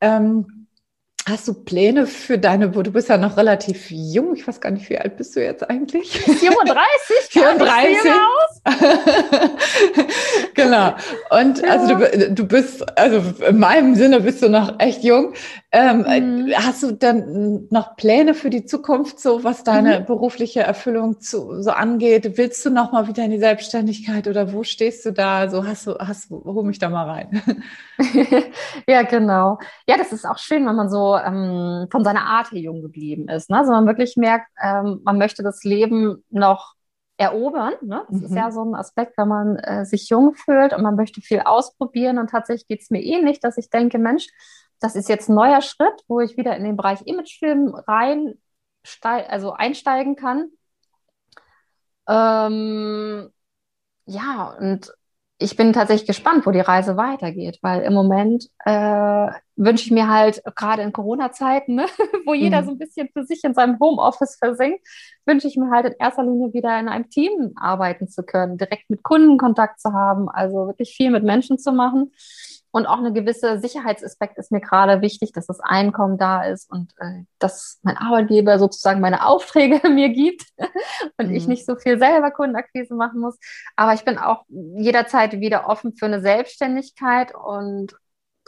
Ähm, 0.00 0.60
Hast 1.28 1.46
du 1.46 1.54
Pläne 1.54 2.06
für 2.06 2.38
deine, 2.38 2.70
du 2.70 2.90
bist 2.90 3.10
ja 3.10 3.18
noch 3.18 3.36
relativ 3.36 3.90
jung, 3.90 4.34
ich 4.34 4.48
weiß 4.48 4.60
gar 4.60 4.70
nicht, 4.70 4.88
wie 4.88 4.98
alt 4.98 5.18
bist 5.18 5.36
du 5.36 5.44
jetzt 5.44 5.68
eigentlich? 5.68 6.18
34? 6.18 7.16
34? 7.28 7.98
genau. 10.54 10.94
Und 11.30 11.62
also 11.62 11.94
du, 11.94 12.32
du 12.32 12.46
bist, 12.48 12.98
also 12.98 13.22
in 13.44 13.58
meinem 13.58 13.94
Sinne 13.94 14.20
bist 14.20 14.42
du 14.42 14.48
noch 14.48 14.80
echt 14.80 15.04
jung. 15.04 15.34
Ähm, 15.72 15.98
mhm. 15.98 16.52
Hast 16.56 16.82
du 16.82 16.90
dann 16.92 17.68
noch 17.70 17.94
Pläne 17.94 18.34
für 18.34 18.50
die 18.50 18.64
Zukunft, 18.64 19.20
so 19.20 19.44
was 19.44 19.62
deine 19.62 20.00
mhm. 20.00 20.06
berufliche 20.06 20.62
Erfüllung 20.62 21.20
zu, 21.20 21.62
so 21.62 21.70
angeht? 21.70 22.36
Willst 22.36 22.64
du 22.66 22.70
noch 22.70 22.90
mal 22.90 23.06
wieder 23.06 23.24
in 23.24 23.30
die 23.30 23.38
Selbstständigkeit 23.38 24.26
oder 24.26 24.52
wo 24.52 24.64
stehst 24.64 25.06
du 25.06 25.12
da? 25.12 25.48
So 25.48 25.64
hast 25.64 25.86
du, 25.86 25.96
hast, 25.98 26.30
hol 26.30 26.64
mich 26.64 26.80
da 26.80 26.88
mal 26.88 27.08
rein. 27.08 27.42
ja, 28.88 29.02
genau. 29.02 29.60
Ja, 29.86 29.96
das 29.96 30.12
ist 30.12 30.26
auch 30.26 30.38
schön, 30.38 30.66
wenn 30.66 30.74
man 30.74 30.90
so 30.90 31.16
ähm, 31.16 31.86
von 31.88 32.02
seiner 32.02 32.24
Art 32.24 32.50
her 32.50 32.60
jung 32.60 32.82
geblieben 32.82 33.28
ist. 33.28 33.48
Ne? 33.48 33.58
Also 33.58 33.70
man 33.70 33.86
wirklich 33.86 34.16
merkt, 34.16 34.48
ähm, 34.60 35.00
man 35.04 35.18
möchte 35.18 35.44
das 35.44 35.62
Leben 35.62 36.24
noch 36.30 36.74
erobern. 37.16 37.74
Ne? 37.82 38.02
Das 38.08 38.18
mhm. 38.18 38.26
ist 38.26 38.34
ja 38.34 38.50
so 38.50 38.64
ein 38.64 38.74
Aspekt, 38.74 39.16
wenn 39.18 39.28
man 39.28 39.56
äh, 39.56 39.84
sich 39.84 40.08
jung 40.08 40.34
fühlt 40.34 40.72
und 40.72 40.82
man 40.82 40.96
möchte 40.96 41.20
viel 41.20 41.40
ausprobieren. 41.40 42.18
Und 42.18 42.30
tatsächlich 42.30 42.66
geht 42.66 42.80
es 42.80 42.90
mir 42.90 43.02
ähnlich, 43.02 43.38
dass 43.38 43.56
ich 43.56 43.70
denke, 43.70 43.98
Mensch, 43.98 44.26
das 44.80 44.96
ist 44.96 45.08
jetzt 45.08 45.28
ein 45.28 45.34
neuer 45.34 45.60
Schritt, 45.60 46.02
wo 46.08 46.20
ich 46.20 46.36
wieder 46.36 46.56
in 46.56 46.64
den 46.64 46.76
Bereich 46.76 47.00
Imagefilm 47.06 47.74
rein, 47.86 48.34
also 49.02 49.52
einsteigen 49.52 50.16
kann. 50.16 50.50
Ähm, 52.08 53.30
ja, 54.06 54.56
und 54.58 54.92
ich 55.42 55.56
bin 55.56 55.72
tatsächlich 55.72 56.06
gespannt, 56.06 56.44
wo 56.44 56.50
die 56.50 56.60
Reise 56.60 56.98
weitergeht, 56.98 57.58
weil 57.62 57.80
im 57.80 57.94
Moment 57.94 58.46
äh, 58.66 59.28
wünsche 59.56 59.86
ich 59.86 59.90
mir 59.90 60.08
halt, 60.08 60.42
gerade 60.54 60.82
in 60.82 60.92
Corona-Zeiten, 60.92 61.76
ne, 61.76 61.86
wo 62.26 62.34
jeder 62.34 62.60
mhm. 62.60 62.66
so 62.66 62.70
ein 62.72 62.78
bisschen 62.78 63.08
für 63.12 63.24
sich 63.24 63.42
in 63.44 63.54
seinem 63.54 63.78
Homeoffice 63.80 64.36
versinkt, 64.36 64.86
wünsche 65.24 65.48
ich 65.48 65.56
mir 65.56 65.70
halt 65.70 65.86
in 65.86 65.94
erster 65.98 66.24
Linie 66.24 66.52
wieder 66.52 66.78
in 66.78 66.88
einem 66.88 67.08
Team 67.08 67.52
arbeiten 67.56 68.08
zu 68.08 68.22
können, 68.22 68.58
direkt 68.58 68.90
mit 68.90 69.02
Kunden 69.02 69.38
Kontakt 69.38 69.80
zu 69.80 69.92
haben, 69.92 70.28
also 70.28 70.66
wirklich 70.66 70.94
viel 70.94 71.10
mit 71.10 71.24
Menschen 71.24 71.58
zu 71.58 71.72
machen. 71.72 72.12
Und 72.72 72.86
auch 72.86 72.98
eine 72.98 73.12
gewisse 73.12 73.58
Sicherheitsaspekt 73.58 74.38
ist 74.38 74.52
mir 74.52 74.60
gerade 74.60 75.02
wichtig, 75.02 75.32
dass 75.32 75.46
das 75.46 75.60
Einkommen 75.60 76.18
da 76.18 76.44
ist 76.44 76.70
und 76.70 76.92
äh, 76.98 77.24
dass 77.38 77.80
mein 77.82 77.96
Arbeitgeber 77.96 78.58
sozusagen 78.58 79.00
meine 79.00 79.26
Aufträge 79.26 79.88
mir 79.88 80.10
gibt 80.10 80.44
und 81.18 81.28
mhm. 81.28 81.34
ich 81.34 81.48
nicht 81.48 81.66
so 81.66 81.76
viel 81.76 81.98
selber 81.98 82.30
Kundenakquise 82.30 82.94
machen 82.94 83.20
muss. 83.20 83.38
Aber 83.76 83.94
ich 83.94 84.04
bin 84.04 84.18
auch 84.18 84.44
jederzeit 84.48 85.40
wieder 85.40 85.68
offen 85.68 85.94
für 85.96 86.06
eine 86.06 86.20
Selbstständigkeit 86.20 87.34
und 87.34 87.94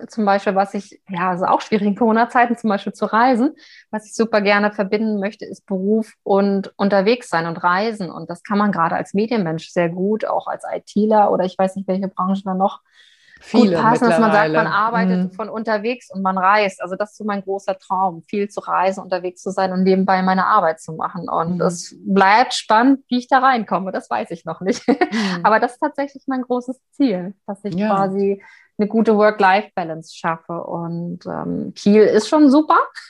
zum 0.09 0.25
Beispiel, 0.25 0.55
was 0.55 0.75
ich, 0.75 1.01
ja, 1.09 1.31
also 1.31 1.45
auch 1.45 1.61
schwierig 1.61 1.87
in 1.87 1.97
Corona-Zeiten 1.97 2.57
zum 2.57 2.71
Beispiel 2.71 2.93
zu 2.93 3.07
reisen, 3.07 3.55
was 3.91 4.07
ich 4.07 4.15
super 4.15 4.41
gerne 4.41 4.73
verbinden 4.73 5.21
möchte, 5.21 5.45
ist 5.45 5.67
Beruf 5.67 6.15
und 6.23 6.73
unterwegs 6.77 7.29
sein 7.29 7.47
und 7.47 7.63
reisen. 7.63 8.11
Und 8.11 8.31
das 8.31 8.43
kann 8.43 8.59
man 8.59 8.73
gerade 8.73 8.97
als 8.97 9.15
Medienmensch 9.15 9.71
sehr 9.71 9.89
gut, 9.89 10.25
auch 10.25 10.47
als 10.47 10.65
ITler 10.71 11.31
oder 11.31 11.45
ich 11.45 11.57
weiß 11.59 11.77
nicht, 11.77 11.89
welche 11.89 12.09
Branche 12.09 12.43
da 12.45 12.55
noch 12.55 12.81
Viele 13.43 13.77
gut 13.77 13.83
passen, 13.83 14.09
dass 14.09 14.21
man 14.21 14.33
sagt, 14.33 14.53
man 14.53 14.67
arbeitet 14.67 15.33
mhm. 15.33 15.35
von 15.35 15.49
unterwegs 15.49 16.11
und 16.11 16.23
man 16.23 16.39
reist. 16.39 16.81
Also 16.81 16.95
das 16.95 17.11
ist 17.11 17.19
so 17.19 17.25
mein 17.25 17.43
großer 17.43 17.77
Traum, 17.77 18.23
viel 18.23 18.49
zu 18.49 18.61
reisen, 18.61 19.03
unterwegs 19.03 19.43
zu 19.43 19.51
sein 19.51 19.73
und 19.73 19.83
nebenbei 19.83 20.23
meine 20.23 20.47
Arbeit 20.47 20.81
zu 20.81 20.93
machen. 20.93 21.29
Und 21.29 21.57
mhm. 21.57 21.61
es 21.63 21.97
bleibt 22.07 22.55
spannend, 22.55 23.01
wie 23.09 23.19
ich 23.19 23.29
da 23.29 23.41
reinkomme. 23.41 23.91
Das 23.91 24.09
weiß 24.09 24.31
ich 24.31 24.45
noch 24.45 24.61
nicht. 24.61 24.87
Mhm. 24.87 24.97
Aber 25.43 25.59
das 25.59 25.73
ist 25.73 25.81
tatsächlich 25.81 26.25
mein 26.27 26.43
großes 26.43 26.81
Ziel, 26.93 27.35
dass 27.47 27.65
ich 27.65 27.75
ja. 27.75 27.89
quasi 27.89 28.43
eine 28.83 28.89
gute 28.89 29.17
Work-Life-Balance 29.17 30.17
schaffe. 30.17 30.65
Und 30.65 31.25
ähm, 31.27 31.73
Kiel 31.75 32.03
ist 32.03 32.29
schon 32.29 32.51
super 32.51 32.79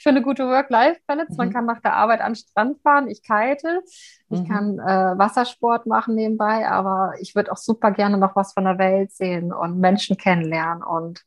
für 0.00 0.08
eine 0.08 0.22
gute 0.22 0.48
Work-Life-Balance. 0.48 1.34
Man 1.36 1.48
mhm. 1.48 1.52
kann 1.52 1.66
nach 1.66 1.80
der 1.80 1.94
Arbeit 1.94 2.20
an 2.20 2.32
den 2.32 2.36
Strand 2.36 2.80
fahren, 2.82 3.08
ich 3.08 3.22
kite, 3.22 3.82
ich 4.30 4.40
mhm. 4.40 4.48
kann 4.48 4.78
äh, 4.78 5.18
Wassersport 5.18 5.86
machen 5.86 6.14
nebenbei, 6.14 6.68
aber 6.68 7.12
ich 7.20 7.34
würde 7.34 7.52
auch 7.52 7.56
super 7.56 7.90
gerne 7.90 8.16
noch 8.16 8.34
was 8.34 8.54
von 8.54 8.64
der 8.64 8.78
Welt 8.78 9.12
sehen 9.12 9.52
und 9.52 9.78
Menschen 9.78 10.16
kennenlernen. 10.16 10.82
Und 10.82 11.22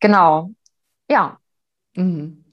genau, 0.00 0.50
ja. 1.08 1.38
Mhm. 1.96 2.44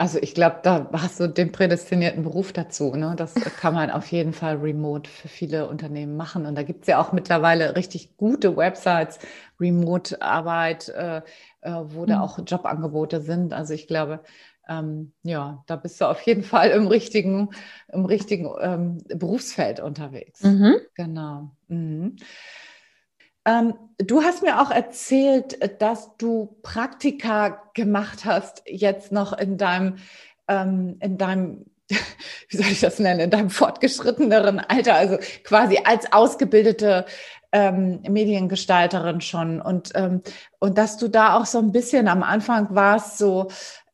Also 0.00 0.20
ich 0.22 0.32
glaube, 0.32 0.60
da 0.62 0.88
hast 0.92 1.18
du 1.18 1.26
den 1.26 1.50
prädestinierten 1.50 2.22
Beruf 2.22 2.52
dazu. 2.52 2.94
Ne? 2.94 3.14
Das 3.16 3.34
kann 3.34 3.74
man 3.74 3.90
auf 3.90 4.06
jeden 4.12 4.32
Fall 4.32 4.56
remote 4.56 5.10
für 5.10 5.26
viele 5.26 5.68
Unternehmen 5.68 6.16
machen. 6.16 6.46
Und 6.46 6.54
da 6.54 6.62
gibt 6.62 6.82
es 6.82 6.86
ja 6.86 7.00
auch 7.00 7.10
mittlerweile 7.12 7.74
richtig 7.74 8.16
gute 8.16 8.56
Websites, 8.56 9.18
Remote-Arbeit, 9.58 10.88
äh, 10.90 11.22
äh, 11.62 11.72
wo 11.86 12.02
mhm. 12.02 12.06
da 12.06 12.20
auch 12.20 12.38
Jobangebote 12.46 13.20
sind. 13.20 13.52
Also 13.52 13.74
ich 13.74 13.88
glaube, 13.88 14.20
ähm, 14.68 15.14
ja, 15.24 15.64
da 15.66 15.74
bist 15.74 16.00
du 16.00 16.04
auf 16.04 16.20
jeden 16.22 16.44
Fall 16.44 16.70
im 16.70 16.86
richtigen, 16.86 17.50
im 17.92 18.04
richtigen 18.04 18.48
ähm, 18.60 18.98
Berufsfeld 19.08 19.80
unterwegs. 19.80 20.44
Mhm. 20.44 20.76
Genau. 20.94 21.50
Mhm. 21.66 22.14
Ähm, 23.44 23.74
du 23.98 24.22
hast 24.22 24.42
mir 24.42 24.60
auch 24.60 24.70
erzählt, 24.70 25.80
dass 25.80 26.16
du 26.16 26.56
Praktika 26.62 27.70
gemacht 27.74 28.24
hast, 28.24 28.62
jetzt 28.66 29.12
noch 29.12 29.32
in 29.32 29.58
deinem, 29.58 29.96
ähm, 30.48 30.96
in 31.00 31.18
deinem, 31.18 31.66
wie 32.48 32.56
soll 32.56 32.66
ich 32.66 32.80
das 32.80 32.98
nennen, 32.98 33.20
in 33.20 33.30
deinem 33.30 33.50
fortgeschritteneren 33.50 34.60
Alter, 34.60 34.94
also 34.94 35.18
quasi 35.44 35.80
als 35.84 36.12
ausgebildete 36.12 37.06
ähm, 37.52 38.00
Mediengestalterin 38.02 39.20
schon. 39.20 39.60
Und, 39.60 39.92
ähm, 39.94 40.22
und 40.58 40.76
dass 40.76 40.98
du 40.98 41.08
da 41.08 41.38
auch 41.38 41.46
so 41.46 41.58
ein 41.58 41.72
bisschen 41.72 42.08
am 42.08 42.22
Anfang 42.22 42.74
warst, 42.74 43.18
so, 43.18 43.48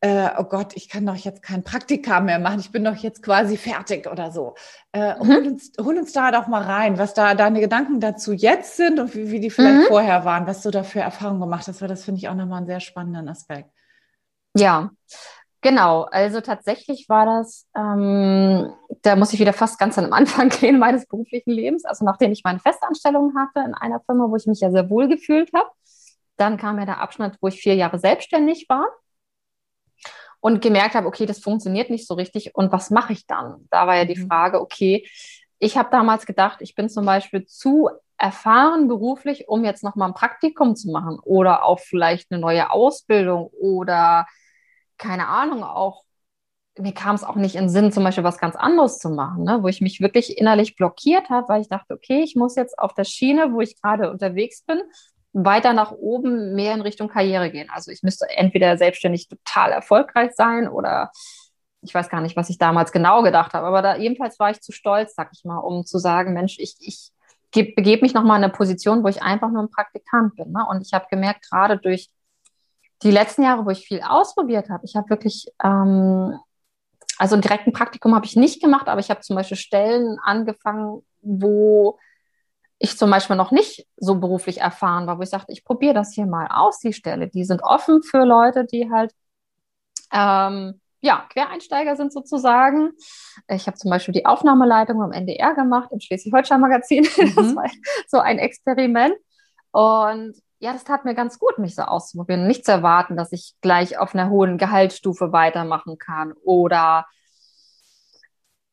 äh, 0.05 0.29
oh 0.37 0.45
Gott, 0.45 0.77
ich 0.77 0.91
kann 0.91 1.07
doch 1.07 1.17
jetzt 1.17 1.43
kein 1.43 1.65
Praktika 1.65 2.21
mehr 2.21 2.39
machen, 2.39 2.61
ich 2.61 2.71
bin 2.71 2.85
doch 2.85 2.95
jetzt 2.95 3.23
quasi 3.23 3.57
fertig 3.57 4.07
oder 4.07 4.31
so. 4.31 4.55
Äh, 4.93 5.15
mhm. 5.15 5.29
hol, 5.29 5.47
uns, 5.47 5.73
hol 5.81 5.97
uns 5.97 6.13
da 6.13 6.31
doch 6.31 6.47
mal 6.47 6.61
rein, 6.61 6.99
was 6.99 7.15
da 7.15 7.35
deine 7.35 7.61
Gedanken 7.61 8.01
dazu 8.01 8.35
jetzt 8.35 8.77
sind 8.77 9.01
und 9.01 9.15
wie, 9.15 9.31
wie 9.31 9.41
die 9.41 9.49
vielleicht 9.49 9.85
mhm. 9.85 9.89
vorher 9.89 10.27
waren, 10.27 10.47
was 10.47 10.61
du 10.61 10.71
da 10.71 10.83
für 10.83 11.01
Erfahrungen 11.01 11.41
gemacht 11.41 11.67
hast, 11.69 11.81
weil 11.81 11.89
das 11.89 12.05
finde 12.05 12.19
ich 12.19 12.29
auch 12.29 12.35
nochmal 12.35 12.59
einen 12.59 12.67
sehr 12.67 12.81
spannenden 12.81 13.29
Aspekt. 13.29 13.71
Ja, 14.55 14.91
Genau, 15.63 16.03
also 16.03 16.43
tatsächlich 16.43 17.09
war 17.09 17.25
das, 17.25 17.67
ähm, 17.75 18.71
da 19.01 19.17
muss 19.17 19.33
ich 19.33 19.41
wieder 19.41 19.55
fast 19.55 19.79
ganz 19.79 19.97
am 19.97 20.13
Anfang 20.13 20.49
gehen 20.61 20.79
meines 20.79 21.07
beruflichen 21.07 21.53
Lebens. 21.53 21.87
Also 21.87 22.05
nachdem 22.05 22.33
ich 22.33 22.43
meine 22.45 22.59
Festanstellung 22.59 23.33
hatte 23.35 23.61
in 23.67 23.73
einer 23.73 24.01
Firma, 24.01 24.27
wo 24.29 24.37
ich 24.37 24.47
mich 24.47 24.61
ja 24.61 24.71
sehr 24.71 24.91
wohl 24.91 25.09
gefühlt 25.09 25.51
habe, 25.55 25.71
dann 26.37 26.59
kam 26.59 26.79
ja 26.79 26.85
der 26.85 27.01
Abschnitt, 27.01 27.39
wo 27.41 27.49
ich 27.49 27.63
vier 27.63 27.77
Jahre 27.77 27.99
selbstständig 27.99 28.67
war 28.69 28.87
und 30.45 30.61
gemerkt 30.61 30.95
habe, 30.95 31.07
okay, 31.07 31.25
das 31.25 31.39
funktioniert 31.39 31.89
nicht 31.89 32.07
so 32.07 32.13
richtig 32.13 32.55
und 32.55 32.71
was 32.71 32.91
mache 32.91 33.15
ich 33.15 33.27
dann? 33.27 33.67
Da 33.71 33.87
war 33.87 33.97
ja 33.97 34.05
die 34.05 34.21
mhm. 34.21 34.27
Frage, 34.29 34.61
okay, 34.61 35.09
ich 35.59 35.79
habe 35.79 35.89
damals 35.91 36.27
gedacht, 36.27 36.59
ich 36.61 36.75
bin 36.75 36.91
zum 36.91 37.07
Beispiel 37.07 37.47
zu 37.47 37.89
erfahren 38.19 38.87
beruflich, 38.87 39.49
um 39.49 39.65
jetzt 39.65 39.83
nochmal 39.83 40.11
ein 40.11 40.15
Praktikum 40.15 40.77
zu 40.77 40.91
machen 40.91 41.19
oder 41.23 41.65
auch 41.65 41.81
vielleicht 41.81 42.31
eine 42.31 42.43
neue 42.43 42.71
Ausbildung 42.71 43.47
oder 43.59 44.27
keine 44.99 45.29
Ahnung, 45.29 45.65
auch 45.65 46.03
mir 46.77 46.93
kam 46.93 47.15
es 47.15 47.25
auch 47.25 47.37
nicht 47.37 47.55
in 47.55 47.71
Sinn, 47.71 47.91
zum 47.91 48.05
Beispiel 48.05 48.25
was 48.25 48.37
ganz 48.37 48.55
anderes 48.55 48.99
zu 48.99 49.09
machen, 49.09 49.45
ne? 49.45 49.63
wo 49.63 49.69
ich 49.69 49.81
mich 49.81 50.03
wirklich 50.03 50.37
innerlich 50.37 50.77
blockiert 50.77 51.31
habe, 51.31 51.49
weil 51.49 51.63
ich 51.63 51.69
dachte, 51.71 51.95
okay, 51.95 52.21
ich 52.23 52.37
muss 52.37 52.55
jetzt 52.55 52.79
auf 52.79 52.93
der 52.93 53.05
Schiene, 53.05 53.55
wo 53.55 53.63
ich 53.63 53.81
gerade 53.81 54.11
unterwegs 54.11 54.61
bin, 54.61 54.83
weiter 55.35 55.73
nach 55.73 55.91
oben 55.91 56.55
mehr 56.55 56.75
in 56.75 56.81
Richtung 56.81 57.09
Karriere 57.09 57.51
gehen. 57.51 57.69
Also 57.69 57.91
ich 57.91 58.03
müsste 58.03 58.27
entweder 58.31 58.79
selbstständig 58.79 59.29
total 59.29 59.73
erfolgreich 59.73 60.33
sein 60.35 60.69
oder 60.69 61.11
ich 61.83 61.93
weiß 61.93 62.09
gar 62.09 62.21
nicht, 62.21 62.37
was 62.37 62.49
ich 62.49 62.57
damals 62.57 62.93
genau 62.93 63.23
gedacht 63.23 63.53
habe, 63.53 63.67
aber 63.67 63.83
da 63.83 63.97
jedenfalls 63.97 64.39
war 64.39 64.51
ich 64.51 64.61
zu 64.61 64.73
stolz, 64.73 65.15
sag 65.15 65.31
ich 65.35 65.45
mal, 65.45 65.59
um 65.59 65.85
zu 65.85 65.99
sagen, 65.99 66.33
Mensch, 66.33 66.57
ich, 66.59 66.77
ich 66.81 67.11
begebe 67.51 68.03
mich 68.03 68.15
nochmal 68.15 68.39
in 68.39 68.45
eine 68.45 68.53
Position, 68.53 69.05
wo 69.05 69.09
ich 69.09 69.23
einfach 69.23 69.51
nur 69.51 69.63
ein 69.63 69.71
Praktikant 69.71 70.37
bin. 70.37 70.53
Ne? 70.53 70.65
Und 70.69 70.83
ich 70.83 70.95
habe 70.95 71.07
gemerkt, 71.11 71.49
gerade 71.51 71.79
durch 71.79 72.11
die 73.03 73.11
letzten 73.11 73.43
Jahre, 73.43 73.67
wo 73.67 73.71
ich 73.71 73.87
viel 73.87 74.01
ausprobiert 74.01 74.71
habe, 74.71 74.87
ich 74.87 74.97
habe 74.97 75.11
wirklich, 75.11 75.47
ähm, 75.63 76.39
also 77.19 77.35
einen 77.35 77.43
direkten 77.43 77.73
Praktikum 77.73 78.15
habe 78.15 78.25
ich 78.25 78.37
nicht 78.37 78.63
gemacht, 78.63 78.89
aber 78.89 79.01
ich 79.01 79.11
habe 79.11 79.21
zum 79.21 79.37
Beispiel 79.37 79.57
Stellen 79.57 80.19
angefangen, 80.25 81.03
wo 81.23 81.99
ich 82.79 82.99
zum 82.99 83.11
Beispiel 83.11 83.37
noch 83.37 83.51
nicht 83.51 83.87
so 83.97 84.17
beruflich 84.17 84.61
erfahren 84.61 85.07
war, 85.07 85.19
wo 85.19 85.23
ich 85.23 85.31
sagte, 85.31 85.53
ich 85.53 85.65
probiere 85.65 85.95
das 85.95 86.13
hier 86.13 86.27
mal 86.27 86.49
aus, 86.51 86.79
die 86.79 86.93
Stelle. 86.93 87.29
Die 87.29 87.45
sind 87.45 87.63
offen 87.63 88.03
für 88.03 88.25
Leute, 88.25 88.65
die 88.65 88.91
halt 88.91 89.13
ähm, 90.13 90.81
ja, 91.01 91.27
Quereinsteiger 91.31 91.97
sind 91.97 92.13
sozusagen. 92.13 92.93
Ich 93.49 93.67
habe 93.67 93.77
zum 93.77 93.91
Beispiel 93.91 94.15
die 94.15 94.25
Aufnahmeleitung 94.25 95.03
am 95.03 95.13
NDR 95.13 95.55
gemacht, 95.55 95.91
im 95.93 96.01
Schleswig-Holstein-Magazin. 96.01 97.07
Mhm. 97.17 97.35
Das 97.37 97.57
war 97.57 97.71
so 98.09 98.19
ein 98.19 98.39
Experiment. 98.39 99.15
Und 99.71 100.35
ja, 100.61 100.73
das 100.73 100.85
tat 100.85 101.05
mir 101.05 101.15
ganz 101.15 101.39
gut, 101.39 101.59
mich 101.59 101.75
so 101.75 101.83
auszuprobieren. 101.83 102.47
Nicht 102.47 102.65
zu 102.65 102.73
erwarten, 102.73 103.17
dass 103.17 103.33
ich 103.33 103.55
gleich 103.61 103.99
auf 103.99 104.15
einer 104.15 104.31
hohen 104.31 104.57
Gehaltsstufe 104.57 105.31
weitermachen 105.31 105.99
kann 105.99 106.33
oder 106.43 107.07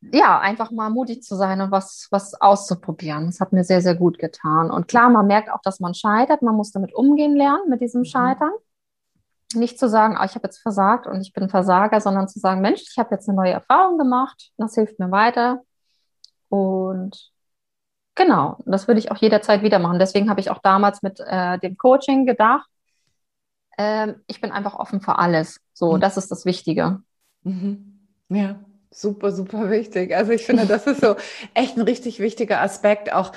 ja, 0.02 0.40
einfach 0.40 0.72
mal 0.72 0.90
mutig 0.90 1.22
zu 1.24 1.36
sein 1.36 1.62
und 1.62 1.72
was, 1.72 2.08
was 2.10 2.34
auszuprobieren. 2.40 3.28
Das 3.28 3.40
hat 3.40 3.54
mir 3.54 3.64
sehr, 3.64 3.82
sehr 3.82 3.96
gut 3.96 4.18
getan. 4.18 4.72
Und 4.72 4.88
klar, 4.88 5.10
man 5.10 5.28
merkt 5.28 5.52
auch, 5.52 5.62
dass 5.62 5.80
man 5.80 5.94
scheitert. 5.94 6.42
Man 6.42 6.56
muss 6.56 6.72
damit 6.72 6.94
umgehen 6.94 7.36
lernen, 7.36 7.70
mit 7.70 7.82
diesem 7.82 8.02
mhm. 8.02 8.06
Scheitern. 8.06 8.52
Nicht 9.54 9.78
zu 9.78 9.88
sagen, 9.88 10.18
oh, 10.20 10.24
ich 10.24 10.34
habe 10.34 10.48
jetzt 10.48 10.60
versagt 10.60 11.06
und 11.06 11.22
ich 11.22 11.34
bin 11.34 11.50
Versager, 11.50 12.02
sondern 12.02 12.28
zu 12.28 12.40
sagen, 12.40 12.62
Mensch, 12.62 12.82
ich 12.90 12.98
habe 12.98 13.14
jetzt 13.14 13.30
eine 13.30 13.36
neue 13.36 13.52
Erfahrung 13.52 13.98
gemacht. 13.98 14.52
Das 14.58 14.74
hilft 14.74 14.98
mir 14.98 15.12
weiter. 15.12 15.62
Und 16.50 17.32
genau, 18.16 18.58
das 18.66 18.88
würde 18.88 19.00
ich 19.00 19.12
auch 19.12 19.18
jederzeit 19.18 19.62
wieder 19.62 19.78
machen. 19.78 20.00
Deswegen 20.00 20.30
habe 20.30 20.40
ich 20.40 20.50
auch 20.50 20.60
damals 20.60 21.04
mit 21.04 21.20
äh, 21.20 21.60
dem 21.60 21.78
Coaching 21.78 22.26
gedacht, 22.26 22.68
äh, 23.78 24.14
ich 24.26 24.42
bin 24.42 24.52
einfach 24.52 24.76
offen 24.76 25.02
für 25.02 25.20
alles. 25.20 25.60
So, 25.74 25.94
mhm. 25.94 26.00
das 26.02 26.18
ist 26.18 26.32
das 26.32 26.46
Wichtige. 26.46 27.04
Mhm. 27.44 28.08
Ja, 28.30 28.56
Super, 28.92 29.32
super 29.32 29.70
wichtig. 29.70 30.14
Also 30.16 30.32
ich 30.34 30.46
finde, 30.46 30.66
das 30.66 30.86
ist 30.86 31.02
so 31.02 31.16
echt 31.54 31.78
ein 31.78 31.84
richtig 31.84 32.20
wichtiger 32.20 32.62
Aspekt, 32.62 33.14
auch 33.14 33.32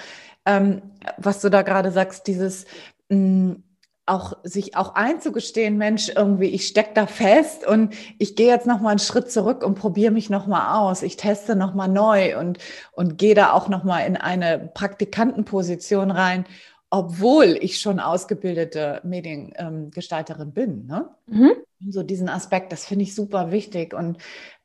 ähm, 0.46 0.82
was 1.16 1.40
du 1.40 1.48
da 1.48 1.62
gerade 1.62 1.90
sagst, 1.90 2.26
dieses 2.26 2.66
mh, 3.08 3.16
mm, 3.16 3.62
auch 4.06 4.34
sich 4.42 4.76
auch 4.76 4.94
einzugestehen, 4.96 5.78
Mensch, 5.78 6.10
irgendwie 6.14 6.48
ich 6.48 6.66
stecke 6.66 6.90
da 6.94 7.06
fest 7.06 7.66
und 7.66 7.94
ich 8.18 8.36
gehe 8.36 8.48
jetzt 8.48 8.66
noch 8.66 8.80
mal 8.80 8.90
einen 8.90 8.98
Schritt 8.98 9.30
zurück 9.30 9.64
und 9.64 9.76
probiere 9.76 10.12
mich 10.12 10.28
noch 10.28 10.46
mal 10.46 10.78
aus. 10.78 11.02
Ich 11.02 11.16
teste 11.16 11.56
noch 11.56 11.72
mal 11.72 11.88
neu 11.88 12.38
und 12.38 12.58
und 12.92 13.16
gehe 13.16 13.34
da 13.34 13.52
auch 13.52 13.68
noch 13.68 13.82
mal 13.82 14.00
in 14.00 14.18
eine 14.18 14.70
Praktikantenposition 14.74 16.10
rein, 16.10 16.44
obwohl 16.90 17.56
ich 17.60 17.80
schon 17.80 17.98
ausgebildete 17.98 19.00
Mediengestalterin 19.04 20.48
ähm, 20.48 20.52
bin. 20.52 20.86
Ne? 20.86 21.08
Mhm. 21.26 21.52
So 21.90 22.02
diesen 22.02 22.28
Aspekt, 22.28 22.72
das 22.72 22.84
finde 22.84 23.04
ich 23.04 23.14
super 23.14 23.50
wichtig 23.50 23.94
und 23.94 24.18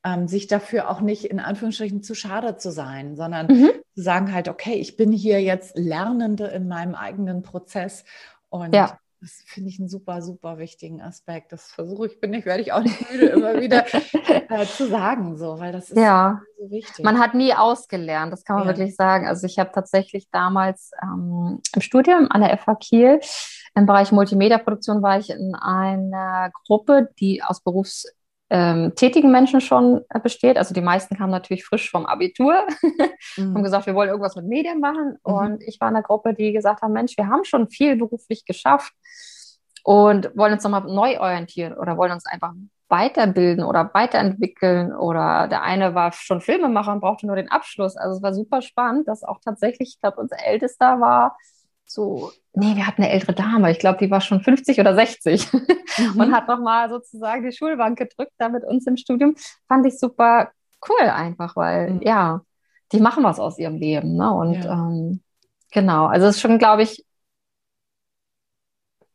ähm, 0.04 0.28
sich 0.28 0.46
dafür 0.46 0.90
auch 0.90 1.00
nicht 1.00 1.24
in 1.24 1.40
Anführungsstrichen 1.40 2.02
zu 2.02 2.14
schade 2.14 2.56
zu 2.56 2.70
sein, 2.70 3.16
sondern 3.16 3.46
mhm. 3.46 3.70
zu 3.94 4.02
sagen 4.02 4.32
halt, 4.32 4.48
okay, 4.48 4.74
ich 4.74 4.96
bin 4.96 5.12
hier 5.12 5.42
jetzt 5.42 5.76
Lernende 5.76 6.46
in 6.46 6.68
meinem 6.68 6.94
eigenen 6.94 7.42
Prozess 7.42 8.04
und 8.48 8.74
ja. 8.74 8.98
Das 9.22 9.42
finde 9.44 9.68
ich 9.68 9.78
einen 9.78 9.90
super, 9.90 10.22
super 10.22 10.56
wichtigen 10.56 11.02
Aspekt. 11.02 11.52
Das 11.52 11.70
versuche 11.70 12.06
ich, 12.06 12.20
bin 12.20 12.32
ich, 12.32 12.46
werde 12.46 12.62
ich 12.62 12.72
auch 12.72 12.80
nicht 12.80 13.10
müde, 13.10 13.26
immer 13.26 13.60
wieder 13.60 13.84
äh, 14.48 14.64
zu 14.64 14.88
sagen, 14.88 15.36
so, 15.36 15.58
weil 15.58 15.72
das 15.72 15.90
ist 15.90 15.98
ja. 15.98 16.40
so 16.58 16.70
wichtig. 16.70 17.04
Man 17.04 17.18
hat 17.18 17.34
nie 17.34 17.52
ausgelernt, 17.52 18.32
das 18.32 18.44
kann 18.44 18.56
man 18.56 18.66
ja. 18.66 18.70
wirklich 18.74 18.96
sagen. 18.96 19.28
Also 19.28 19.46
ich 19.46 19.58
habe 19.58 19.72
tatsächlich 19.74 20.30
damals 20.30 20.92
ähm, 21.02 21.60
im 21.74 21.82
Studium 21.82 22.30
an 22.30 22.40
der 22.40 22.56
FH 22.56 22.76
Kiel 22.76 23.20
im 23.74 23.86
Bereich 23.86 24.12
Multimedia-Produktion 24.12 25.02
war 25.02 25.18
ich 25.18 25.30
in 25.30 25.54
einer 25.54 26.50
Gruppe, 26.66 27.08
die 27.18 27.42
aus 27.42 27.60
Berufs 27.60 28.06
ähm, 28.50 28.92
Menschen 29.24 29.60
schon 29.60 30.02
äh, 30.08 30.18
besteht. 30.18 30.58
Also 30.58 30.74
die 30.74 30.80
meisten 30.80 31.16
kamen 31.16 31.30
natürlich 31.30 31.64
frisch 31.64 31.90
vom 31.90 32.04
Abitur, 32.04 32.66
mhm. 33.36 33.54
haben 33.54 33.62
gesagt, 33.62 33.86
wir 33.86 33.94
wollen 33.94 34.08
irgendwas 34.08 34.34
mit 34.36 34.46
Medien 34.46 34.80
machen. 34.80 35.18
Mhm. 35.24 35.32
Und 35.32 35.62
ich 35.62 35.80
war 35.80 35.88
in 35.88 35.96
einer 35.96 36.02
Gruppe, 36.02 36.34
die 36.34 36.52
gesagt 36.52 36.82
haben, 36.82 36.92
Mensch, 36.92 37.16
wir 37.16 37.28
haben 37.28 37.44
schon 37.44 37.70
viel 37.70 37.96
beruflich 37.96 38.44
geschafft 38.44 38.92
und 39.84 40.36
wollen 40.36 40.54
uns 40.54 40.64
nochmal 40.64 40.82
neu 40.82 41.20
orientieren 41.20 41.74
oder 41.74 41.96
wollen 41.96 42.12
uns 42.12 42.26
einfach 42.26 42.52
weiterbilden 42.88 43.64
oder 43.64 43.90
weiterentwickeln. 43.94 44.92
Oder 44.92 45.46
der 45.46 45.62
eine 45.62 45.94
war 45.94 46.12
schon 46.12 46.40
Filmemacher 46.40 46.92
und 46.92 47.00
brauchte 47.00 47.26
nur 47.26 47.36
den 47.36 47.50
Abschluss. 47.50 47.96
Also 47.96 48.16
es 48.16 48.22
war 48.22 48.34
super 48.34 48.62
spannend, 48.62 49.06
dass 49.06 49.22
auch 49.22 49.38
tatsächlich, 49.42 49.90
ich 49.94 50.00
glaube, 50.00 50.20
unser 50.20 50.44
Ältester 50.44 51.00
war 51.00 51.36
so, 51.90 52.30
nee, 52.52 52.76
wir 52.76 52.86
hatten 52.86 53.02
eine 53.02 53.10
ältere 53.10 53.34
Dame, 53.34 53.70
ich 53.70 53.80
glaube, 53.80 53.98
die 53.98 54.10
war 54.10 54.20
schon 54.20 54.40
50 54.40 54.78
oder 54.78 54.94
60 54.94 55.52
mhm. 55.52 56.20
und 56.20 56.32
hat 56.32 56.46
nochmal 56.46 56.88
sozusagen 56.88 57.42
die 57.42 57.56
Schulbank 57.56 57.98
gedrückt 57.98 58.32
da 58.38 58.48
mit 58.48 58.64
uns 58.64 58.86
im 58.86 58.96
Studium. 58.96 59.34
Fand 59.66 59.84
ich 59.86 59.98
super 59.98 60.52
cool 60.88 61.08
einfach, 61.08 61.56
weil 61.56 61.94
mhm. 61.94 62.02
ja, 62.02 62.42
die 62.92 63.00
machen 63.00 63.24
was 63.24 63.40
aus 63.40 63.58
ihrem 63.58 63.76
Leben. 63.76 64.14
Ne? 64.16 64.32
Und 64.32 64.64
ja. 64.64 64.72
ähm, 64.72 65.20
genau, 65.72 66.06
also 66.06 66.26
es 66.26 66.36
ist 66.36 66.42
schon, 66.42 66.58
glaube 66.58 66.82
ich, 66.82 67.04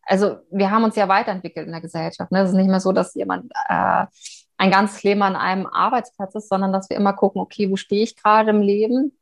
also 0.04 0.38
wir 0.52 0.70
haben 0.70 0.84
uns 0.84 0.98
ja 0.98 1.08
weiterentwickelt 1.08 1.66
in 1.66 1.72
der 1.72 1.82
Gesellschaft. 1.82 2.32
Ne? 2.32 2.42
Es 2.42 2.50
ist 2.50 2.56
nicht 2.56 2.70
mehr 2.70 2.82
so, 2.82 2.92
dass 2.92 3.16
jemand 3.16 3.52
äh, 3.70 4.06
ein 4.58 4.72
ganzes 4.72 5.02
Leben 5.04 5.22
an 5.24 5.38
einem 5.38 5.66
Arbeitsplatz 5.66 6.36
ist, 6.36 6.50
sondern 6.50 6.74
dass 6.74 6.90
wir 6.90 6.98
immer 6.98 7.14
gucken, 7.14 7.42
okay, 7.42 7.72
wo 7.72 7.78
stehe 7.78 8.04
ich 8.04 8.16
gerade 8.16 8.50
im 8.50 8.62
Leben? 8.62 9.18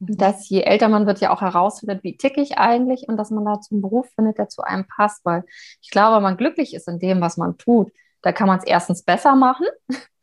Mhm. 0.00 0.16
Dass 0.16 0.48
je 0.48 0.62
älter 0.62 0.88
man 0.88 1.06
wird, 1.06 1.20
ja 1.20 1.30
auch 1.30 1.42
herausfindet, 1.42 2.02
wie 2.02 2.16
ticke 2.16 2.40
ich 2.40 2.58
eigentlich 2.58 3.08
und 3.08 3.16
dass 3.16 3.30
man 3.30 3.44
da 3.44 3.60
zum 3.60 3.80
Beruf 3.80 4.08
findet, 4.14 4.38
der 4.38 4.48
zu 4.48 4.62
einem 4.62 4.86
passt. 4.86 5.24
Weil 5.24 5.44
ich 5.80 5.90
glaube, 5.90 6.16
wenn 6.16 6.22
man 6.22 6.36
glücklich 6.36 6.74
ist 6.74 6.88
in 6.88 6.98
dem, 6.98 7.20
was 7.20 7.36
man 7.36 7.58
tut, 7.58 7.92
da 8.22 8.32
kann 8.32 8.48
man 8.48 8.58
es 8.58 8.64
erstens 8.64 9.02
besser 9.02 9.36
machen. 9.36 9.66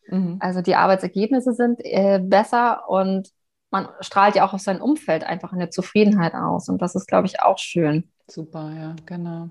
Mhm. 0.07 0.37
Also 0.39 0.61
die 0.61 0.75
Arbeitsergebnisse 0.75 1.53
sind 1.53 1.79
äh, 1.83 2.19
besser 2.21 2.89
und 2.89 3.29
man 3.69 3.89
strahlt 3.99 4.35
ja 4.35 4.45
auch 4.45 4.53
auf 4.53 4.61
sein 4.61 4.81
Umfeld 4.81 5.23
einfach 5.23 5.53
eine 5.53 5.69
Zufriedenheit 5.69 6.33
aus. 6.33 6.69
Und 6.69 6.81
das 6.81 6.95
ist, 6.95 7.07
glaube 7.07 7.27
ich, 7.27 7.41
auch 7.41 7.57
schön. 7.57 8.09
Super, 8.27 8.71
ja, 8.75 8.95
genau. 9.05 9.49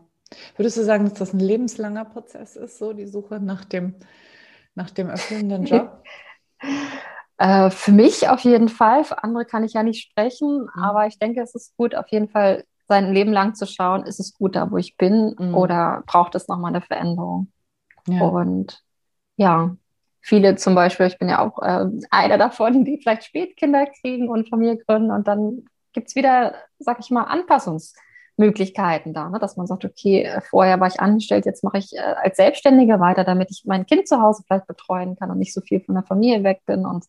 Würdest 0.57 0.77
du 0.77 0.83
sagen, 0.83 1.05
dass 1.05 1.15
das 1.15 1.33
ein 1.33 1.41
lebenslanger 1.41 2.05
Prozess 2.05 2.57
ist, 2.57 2.79
so 2.79 2.93
die 2.93 3.07
Suche 3.07 3.39
nach 3.41 3.65
dem, 3.65 3.95
nach 4.75 4.91
dem 4.91 5.09
erfüllenden 5.09 5.65
Job? 5.65 6.03
äh, 7.39 7.71
für 7.71 7.93
mich 7.93 8.29
auf 8.29 8.41
jeden 8.41 8.69
Fall. 8.69 9.05
Für 9.05 9.23
andere 9.23 9.45
kann 9.45 9.65
ich 9.65 9.75
ja 9.75 9.83
nicht 9.83 10.11
sprechen, 10.11 10.63
mhm. 10.63 10.83
aber 10.83 11.07
ich 11.07 11.19
denke, 11.19 11.41
es 11.41 11.55
ist 11.55 11.77
gut, 11.77 11.95
auf 11.95 12.09
jeden 12.09 12.29
Fall 12.29 12.65
sein 12.89 13.13
Leben 13.13 13.33
lang 13.33 13.55
zu 13.55 13.67
schauen, 13.67 14.05
ist 14.05 14.21
es 14.21 14.35
gut 14.35 14.55
da, 14.55 14.71
wo 14.71 14.77
ich 14.77 14.97
bin 14.97 15.35
mhm. 15.39 15.55
oder 15.55 16.05
braucht 16.07 16.35
es 16.35 16.49
nochmal 16.49 16.73
eine 16.73 16.83
Veränderung? 16.83 17.51
Ja. 18.07 18.23
Und 18.23 18.83
ja, 19.37 19.77
viele 20.21 20.55
zum 20.57 20.75
Beispiel, 20.75 21.07
ich 21.07 21.19
bin 21.19 21.29
ja 21.29 21.41
auch 21.41 21.61
äh, 21.61 21.87
einer 22.11 22.39
davon, 22.39 22.85
die 22.85 22.99
vielleicht 23.03 23.25
Spätkinder 23.25 23.87
kriegen 23.87 24.29
und 24.29 24.49
Familie 24.49 24.79
gründen 24.79 25.11
und 25.11 25.27
dann 25.27 25.65
gibt 25.93 26.09
es 26.09 26.15
wieder, 26.15 26.55
sag 26.79 27.01
ich 27.01 27.11
mal, 27.11 27.25
Anpassungs- 27.25 27.95
Möglichkeiten 28.37 29.15
da, 29.15 29.31
ne? 29.31 29.39
dass 29.39 29.57
man 29.57 29.67
sagt, 29.67 29.85
okay, 29.85 30.23
äh, 30.23 30.41
vorher 30.43 30.79
war 30.79 30.89
ich 30.89 31.01
angestellt, 31.01 31.47
jetzt 31.47 31.65
mache 31.65 31.79
ich 31.79 31.95
äh, 31.95 32.01
als 32.01 32.37
Selbstständige 32.37 33.01
weiter, 33.01 33.25
damit 33.25 33.51
ich 33.51 33.63
mein 33.65 33.87
Kind 33.87 34.07
zu 34.07 34.21
Hause 34.21 34.43
vielleicht 34.47 34.67
betreuen 34.67 35.17
kann 35.17 35.31
und 35.31 35.39
nicht 35.39 35.55
so 35.55 35.61
viel 35.61 35.81
von 35.81 35.95
der 35.95 36.05
Familie 36.05 36.45
weg 36.45 36.61
bin. 36.67 36.85
Und 36.85 37.07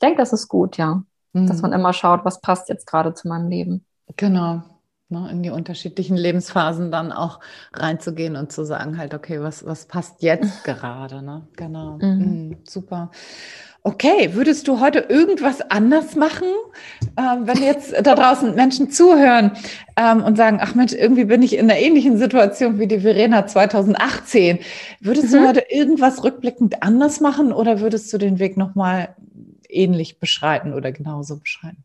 denke, 0.00 0.18
das 0.18 0.32
ist 0.32 0.48
gut, 0.48 0.76
ja, 0.76 1.02
mhm. 1.32 1.46
dass 1.46 1.62
man 1.62 1.72
immer 1.72 1.92
schaut, 1.92 2.24
was 2.24 2.40
passt 2.40 2.68
jetzt 2.68 2.86
gerade 2.86 3.14
zu 3.14 3.28
meinem 3.28 3.48
Leben. 3.48 3.84
Genau. 4.16 4.62
Ne, 5.12 5.28
in 5.32 5.42
die 5.42 5.50
unterschiedlichen 5.50 6.16
Lebensphasen 6.16 6.92
dann 6.92 7.10
auch 7.10 7.40
reinzugehen 7.72 8.36
und 8.36 8.52
zu 8.52 8.64
sagen, 8.64 8.96
halt, 8.96 9.12
okay, 9.12 9.40
was, 9.40 9.66
was 9.66 9.86
passt 9.86 10.22
jetzt 10.22 10.62
gerade? 10.64 11.20
Ne? 11.22 11.48
Genau. 11.56 11.98
Mhm. 12.00 12.18
Mhm, 12.18 12.56
super. 12.64 13.10
Okay, 13.82 14.34
würdest 14.34 14.68
du 14.68 14.78
heute 14.78 14.98
irgendwas 15.08 15.62
anders 15.62 16.14
machen, 16.14 16.46
ähm, 17.16 17.46
wenn 17.46 17.62
jetzt 17.62 17.94
da 18.06 18.14
draußen 18.14 18.54
Menschen 18.54 18.90
zuhören 18.90 19.52
ähm, 19.96 20.22
und 20.22 20.36
sagen, 20.36 20.58
ach 20.60 20.74
Mensch, 20.74 20.92
irgendwie 20.92 21.24
bin 21.24 21.42
ich 21.42 21.56
in 21.56 21.70
einer 21.70 21.80
ähnlichen 21.80 22.18
Situation 22.18 22.78
wie 22.78 22.86
die 22.86 23.00
Verena 23.00 23.46
2018. 23.46 24.58
Würdest 25.00 25.32
mhm. 25.32 25.38
du 25.38 25.48
heute 25.48 25.64
irgendwas 25.70 26.22
rückblickend 26.22 26.82
anders 26.82 27.20
machen 27.20 27.52
oder 27.52 27.80
würdest 27.80 28.12
du 28.12 28.18
den 28.18 28.38
Weg 28.38 28.58
nochmal 28.58 29.16
ähnlich 29.72 30.18
beschreiten 30.18 30.72
oder 30.74 30.92
genauso 30.92 31.38
beschreiten? 31.38 31.84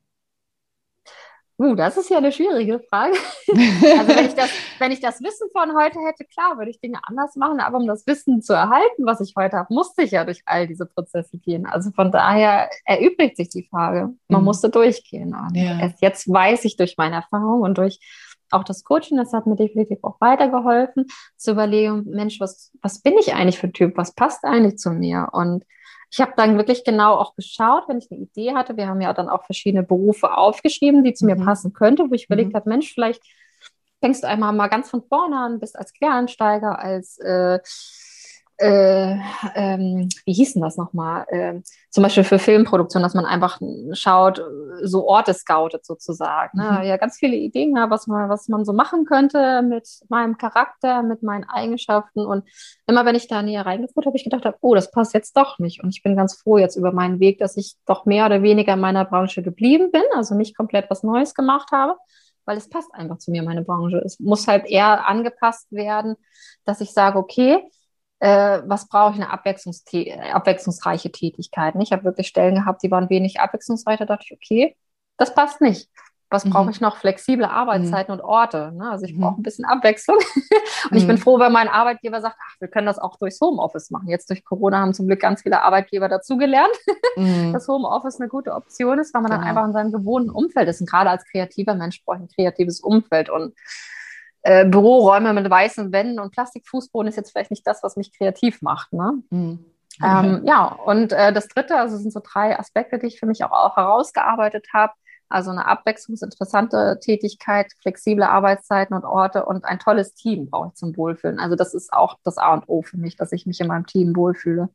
Uh, 1.58 1.74
das 1.74 1.96
ist 1.96 2.10
ja 2.10 2.18
eine 2.18 2.34
schwierige 2.34 2.82
Frage. 2.90 3.14
also 3.48 4.16
wenn 4.16 4.26
ich, 4.26 4.34
das, 4.34 4.50
wenn 4.78 4.92
ich 4.92 5.00
das 5.00 5.22
Wissen 5.22 5.48
von 5.54 5.74
heute 5.78 6.00
hätte, 6.00 6.26
klar, 6.26 6.58
würde 6.58 6.70
ich 6.70 6.82
Dinge 6.82 7.00
anders 7.04 7.38
machen, 7.38 7.62
aber 7.62 7.78
um 7.78 7.88
das 7.88 8.06
Wissen 8.08 8.42
zu 8.42 8.52
erhalten, 8.52 9.06
was 9.06 9.22
ich 9.22 9.34
heute 9.38 9.58
habe, 9.58 9.74
musste 9.74 10.04
ich 10.04 10.12
ja 10.12 10.26
durch 10.26 10.42
all 10.46 10.68
diese 10.68 10.86
Prozesse 10.86 11.38
gehen. 11.38 11.66
Also 11.66 11.92
von 11.92 12.12
daher 12.12 12.70
erübrigt 12.84 13.38
sich 13.38 13.48
die 13.48 13.64
Frage. 13.64 14.10
Man 14.28 14.42
mhm. 14.42 14.46
musste 14.46 14.70
durchgehen. 14.70 15.34
Und 15.34 15.56
ja. 15.56 15.80
erst 15.80 16.02
jetzt 16.02 16.28
weiß 16.28 16.66
ich 16.66 16.76
durch 16.76 16.98
meine 16.98 17.16
Erfahrung 17.16 17.62
und 17.62 17.78
durch 17.78 18.00
auch 18.52 18.64
das 18.64 18.84
Coaching, 18.84 19.18
das 19.18 19.34
hat 19.34 19.48
mir 19.48 19.56
definitiv 19.56 20.00
auch 20.04 20.20
weitergeholfen, 20.20 21.08
zu 21.38 21.52
überlegen, 21.52 22.06
Mensch, 22.06 22.40
was, 22.40 22.72
was 22.82 23.02
bin 23.02 23.18
ich 23.18 23.34
eigentlich 23.34 23.60
für 23.60 23.68
ein 23.68 23.74
Typ? 23.74 23.98
Was 23.98 24.14
passt 24.14 24.44
eigentlich 24.44 24.78
zu 24.78 24.92
mir? 24.92 25.30
Und 25.32 25.66
ich 26.12 26.22
habe 26.22 26.34
dann 26.38 26.58
wirklich 26.58 26.84
genau 26.84 27.16
auch 27.16 27.36
geschaut, 27.36 27.84
wenn 27.88 27.98
ich 27.98 28.10
eine 28.12 28.22
Idee 28.22 28.54
hatte. 28.54 28.78
Wir 28.78 28.88
haben 28.88 29.02
ja 29.02 29.14
dann 29.14 29.30
auch 29.30 29.44
verschiedene 29.46 29.84
Berufe 29.84 30.38
aufgeschrieben, 30.38 31.04
die 31.04 31.14
zu 31.14 31.26
mhm. 31.26 31.34
mir 31.34 31.46
passen 31.46 31.74
könnte, 31.74 32.10
wo 32.10 32.14
ich 32.14 32.26
überlegt 32.26 32.54
mhm. 32.54 32.56
habe, 32.56 32.70
Mensch, 32.70 32.94
vielleicht 32.94 33.22
fängst 34.00 34.24
du 34.24 34.28
einmal 34.28 34.54
mal 34.54 34.68
ganz 34.68 34.90
von 34.90 35.04
vorne 35.04 35.38
an, 35.38 35.60
bist 35.60 35.78
als 35.78 35.94
Quereinsteiger, 35.94 36.80
als 36.80 37.18
äh, 37.20 37.60
äh, 38.58 39.18
ähm, 39.56 40.08
wie 40.26 40.34
hießen 40.34 40.62
das 40.62 40.78
nochmal? 40.78 41.26
Äh, 41.30 41.62
zum 41.90 42.04
Beispiel 42.04 42.24
für 42.24 42.40
Filmproduktion, 42.40 43.04
dass 43.04 43.14
man 43.14 43.26
einfach 43.26 43.60
schaut, 43.92 44.42
so 44.82 45.08
Orte 45.08 45.34
scoutet 45.34 45.86
sozusagen. 45.86 46.58
Ne? 46.58 46.80
Mhm. 46.80 46.86
Ja, 46.86 46.98
ganz 46.98 47.18
viele 47.18 47.36
Ideen, 47.36 47.76
ja, 47.76 47.90
was 47.90 48.08
man, 48.08 48.30
was 48.30 48.48
man 48.48 48.64
so 48.64 48.72
machen 48.72 49.06
könnte 49.06 49.62
mit 49.62 49.88
meinem 50.10 50.38
Charakter, 50.38 51.04
mit 51.04 51.22
meinen 51.22 51.44
Eigenschaften. 51.44 52.26
Und 52.26 52.46
immer 52.88 53.06
wenn 53.06 53.16
ich 53.16 53.28
da 53.28 53.42
näher 53.42 53.66
reingeführt 53.66 54.06
habe, 54.06 54.16
ich 54.16 54.24
gedacht 54.24 54.46
habe, 54.46 54.58
oh, 54.62 54.74
das 54.74 54.92
passt 54.92 55.14
jetzt 55.14 55.36
doch 55.36 55.60
nicht. 55.60 55.84
Und 55.84 55.90
ich 55.90 56.02
bin 56.02 56.16
ganz 56.16 56.36
froh 56.36 56.58
jetzt 56.58 56.78
über 56.78 56.94
meinen 56.94 57.20
Weg, 57.20 57.40
dass 57.40 57.58
ich 57.58 57.76
doch 57.86 58.06
mehr 58.06 58.26
oder 58.26 58.42
weniger 58.42 58.74
in 58.74 58.80
meiner 58.80 59.06
Branche 59.06 59.44
geblieben 59.44 59.92
bin, 59.92 60.04
also 60.16 60.36
nicht 60.36 60.56
komplett 60.56 60.90
was 60.90 61.04
Neues 61.04 61.34
gemacht 61.34 61.72
habe 61.72 61.96
weil 62.46 62.58
es 62.58 62.70
passt 62.70 62.94
einfach 62.94 63.18
zu 63.18 63.32
mir, 63.32 63.44
meine 63.44 63.64
Branche. 63.64 63.98
Es 64.06 64.20
muss 64.20 64.48
halt 64.48 64.66
eher 64.66 65.08
angepasst 65.08 65.72
werden, 65.72 66.16
dass 66.64 66.82
ich 66.82 66.92
sage, 66.92 67.18
okay, 67.18 67.64
äh, 68.26 68.64
was 68.66 68.88
brauche 68.88 69.12
ich, 69.14 69.22
eine 69.22 69.30
abwechslungsreiche 69.30 71.12
Tätigkeit. 71.12 71.76
Ich 71.80 71.92
habe 71.92 72.06
wirklich 72.06 72.28
Stellen 72.28 72.56
gehabt, 72.56 72.82
die 72.82 72.90
waren 72.90 73.10
wenig 73.12 73.40
abwechslungsreich. 73.40 74.00
Da 74.00 74.06
dachte 74.06 74.26
ich, 74.28 74.34
okay, 74.34 74.76
das 75.18 75.36
passt 75.36 75.62
nicht. 75.62 75.90
Was 76.32 76.44
mhm. 76.44 76.50
brauche 76.50 76.72
ich 76.72 76.82
noch? 76.82 76.98
Flexible 76.98 77.46
Arbeitszeiten 77.46 78.12
mhm. 78.12 78.20
und 78.20 78.26
Orte. 78.26 78.72
Ne? 78.76 78.90
Also 78.90 79.06
ich 79.06 79.16
brauche 79.16 79.34
mhm. 79.34 79.42
ein 79.42 79.44
bisschen 79.44 79.66
Abwechslung. 79.66 80.18
und 80.90 80.98
ich 80.98 81.06
bin 81.06 81.18
mhm. 81.18 81.22
froh, 81.22 81.38
wenn 81.38 81.52
mein 81.52 81.68
Arbeitgeber 81.68 82.20
sagt, 82.20 82.36
ach, 82.40 82.56
wir 82.60 82.68
können 82.68 82.88
das 82.88 82.98
auch 82.98 83.18
durchs 83.18 83.40
Homeoffice 83.40 83.92
machen. 83.92 84.08
Jetzt 84.08 84.32
durch 84.32 84.44
Corona 84.44 84.80
haben 84.80 84.96
zum 84.96 85.06
Glück 85.06 85.20
ganz 85.20 85.44
viele 85.44 85.62
Arbeitgeber 85.62 86.10
dazugelernt, 86.10 86.74
mhm. 87.18 87.54
dass 87.54 87.68
Homeoffice 87.68 88.20
eine 88.20 88.28
gute 88.28 88.54
Option 88.54 88.98
ist, 88.98 89.14
weil 89.14 89.22
man 89.22 89.30
genau. 89.30 89.42
dann 89.42 89.50
einfach 89.50 89.66
in 89.66 89.74
seinem 89.74 89.92
gewohnten 89.92 90.32
Umfeld 90.32 90.68
ist. 90.68 90.82
Und 90.82 90.90
gerade 90.90 91.12
als 91.12 91.26
kreativer 91.26 91.76
Mensch 91.76 92.04
brauche 92.04 92.18
ich 92.18 92.24
ein 92.24 92.30
kreatives 92.36 92.80
Umfeld. 92.80 93.30
Und 93.30 93.54
äh, 94.46 94.64
Büroräume 94.64 95.34
mit 95.34 95.50
weißen 95.50 95.92
Wänden 95.92 96.20
und 96.20 96.32
Plastikfußboden 96.32 97.10
ist 97.10 97.16
jetzt 97.16 97.32
vielleicht 97.32 97.50
nicht 97.50 97.66
das, 97.66 97.82
was 97.82 97.98
mich 97.98 98.16
kreativ 98.16 98.62
macht. 98.62 98.94
Ne? 98.94 99.24
Mhm. 99.32 99.66
Ähm, 100.04 100.42
ja, 100.46 100.68
und 100.68 101.14
äh, 101.14 101.34
das 101.34 101.48
dritte, 101.48 101.78
also 101.78 101.98
sind 101.98 102.14
so 102.14 102.22
drei 102.24 102.60
Aspekte, 102.60 103.00
die 103.00 103.08
ich 103.08 103.20
für 103.20 103.26
mich 103.26 103.44
auch, 103.44 103.52
auch 103.52 103.76
herausgearbeitet 103.76 104.68
habe. 104.72 104.94
Also 105.30 105.50
eine 105.50 105.66
abwechslungsinteressante 105.66 107.00
Tätigkeit, 107.02 107.74
flexible 107.82 108.24
Arbeitszeiten 108.24 108.96
und 108.96 109.04
Orte 109.04 109.46
und 109.46 109.66
ein 109.66 109.80
tolles 109.80 110.14
Team 110.14 110.52
brauche 110.52 110.68
ich 110.68 110.76
zum 110.76 110.96
Wohlfühlen. 110.96 111.40
Also 111.40 111.56
das 111.56 111.74
ist 111.74 111.92
auch 111.92 112.20
das 112.24 112.38
A 112.38 112.54
und 112.54 112.66
O 112.68 112.84
für 112.84 112.98
mich, 112.98 113.16
dass 113.16 113.32
ich 113.32 113.48
mich 113.48 113.60
in 113.60 113.68
meinem 113.68 113.88
Team 113.88 114.16
wohlfühle. 114.16 114.70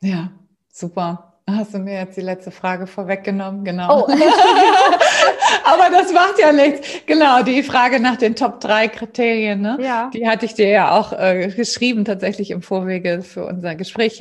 Ja, 0.00 0.32
super. 0.72 1.29
Hast 1.56 1.74
du 1.74 1.78
mir 1.78 1.94
jetzt 1.94 2.16
die 2.16 2.22
letzte 2.22 2.50
Frage 2.50 2.86
vorweggenommen? 2.86 3.64
Genau. 3.64 4.02
Oh. 4.02 4.06
Aber 5.64 5.90
das 5.90 6.12
macht 6.12 6.38
ja 6.38 6.52
nichts. 6.52 6.88
Genau, 7.06 7.42
die 7.42 7.62
Frage 7.62 8.00
nach 8.00 8.16
den 8.16 8.36
Top 8.36 8.60
3 8.60 8.88
Kriterien, 8.88 9.60
ne? 9.60 9.78
Ja. 9.80 10.10
Die 10.12 10.28
hatte 10.28 10.46
ich 10.46 10.54
dir 10.54 10.68
ja 10.68 10.92
auch 10.92 11.12
äh, 11.12 11.48
geschrieben, 11.48 12.04
tatsächlich 12.04 12.50
im 12.50 12.62
Vorwege 12.62 13.22
für 13.22 13.46
unser 13.46 13.74
Gespräch 13.74 14.20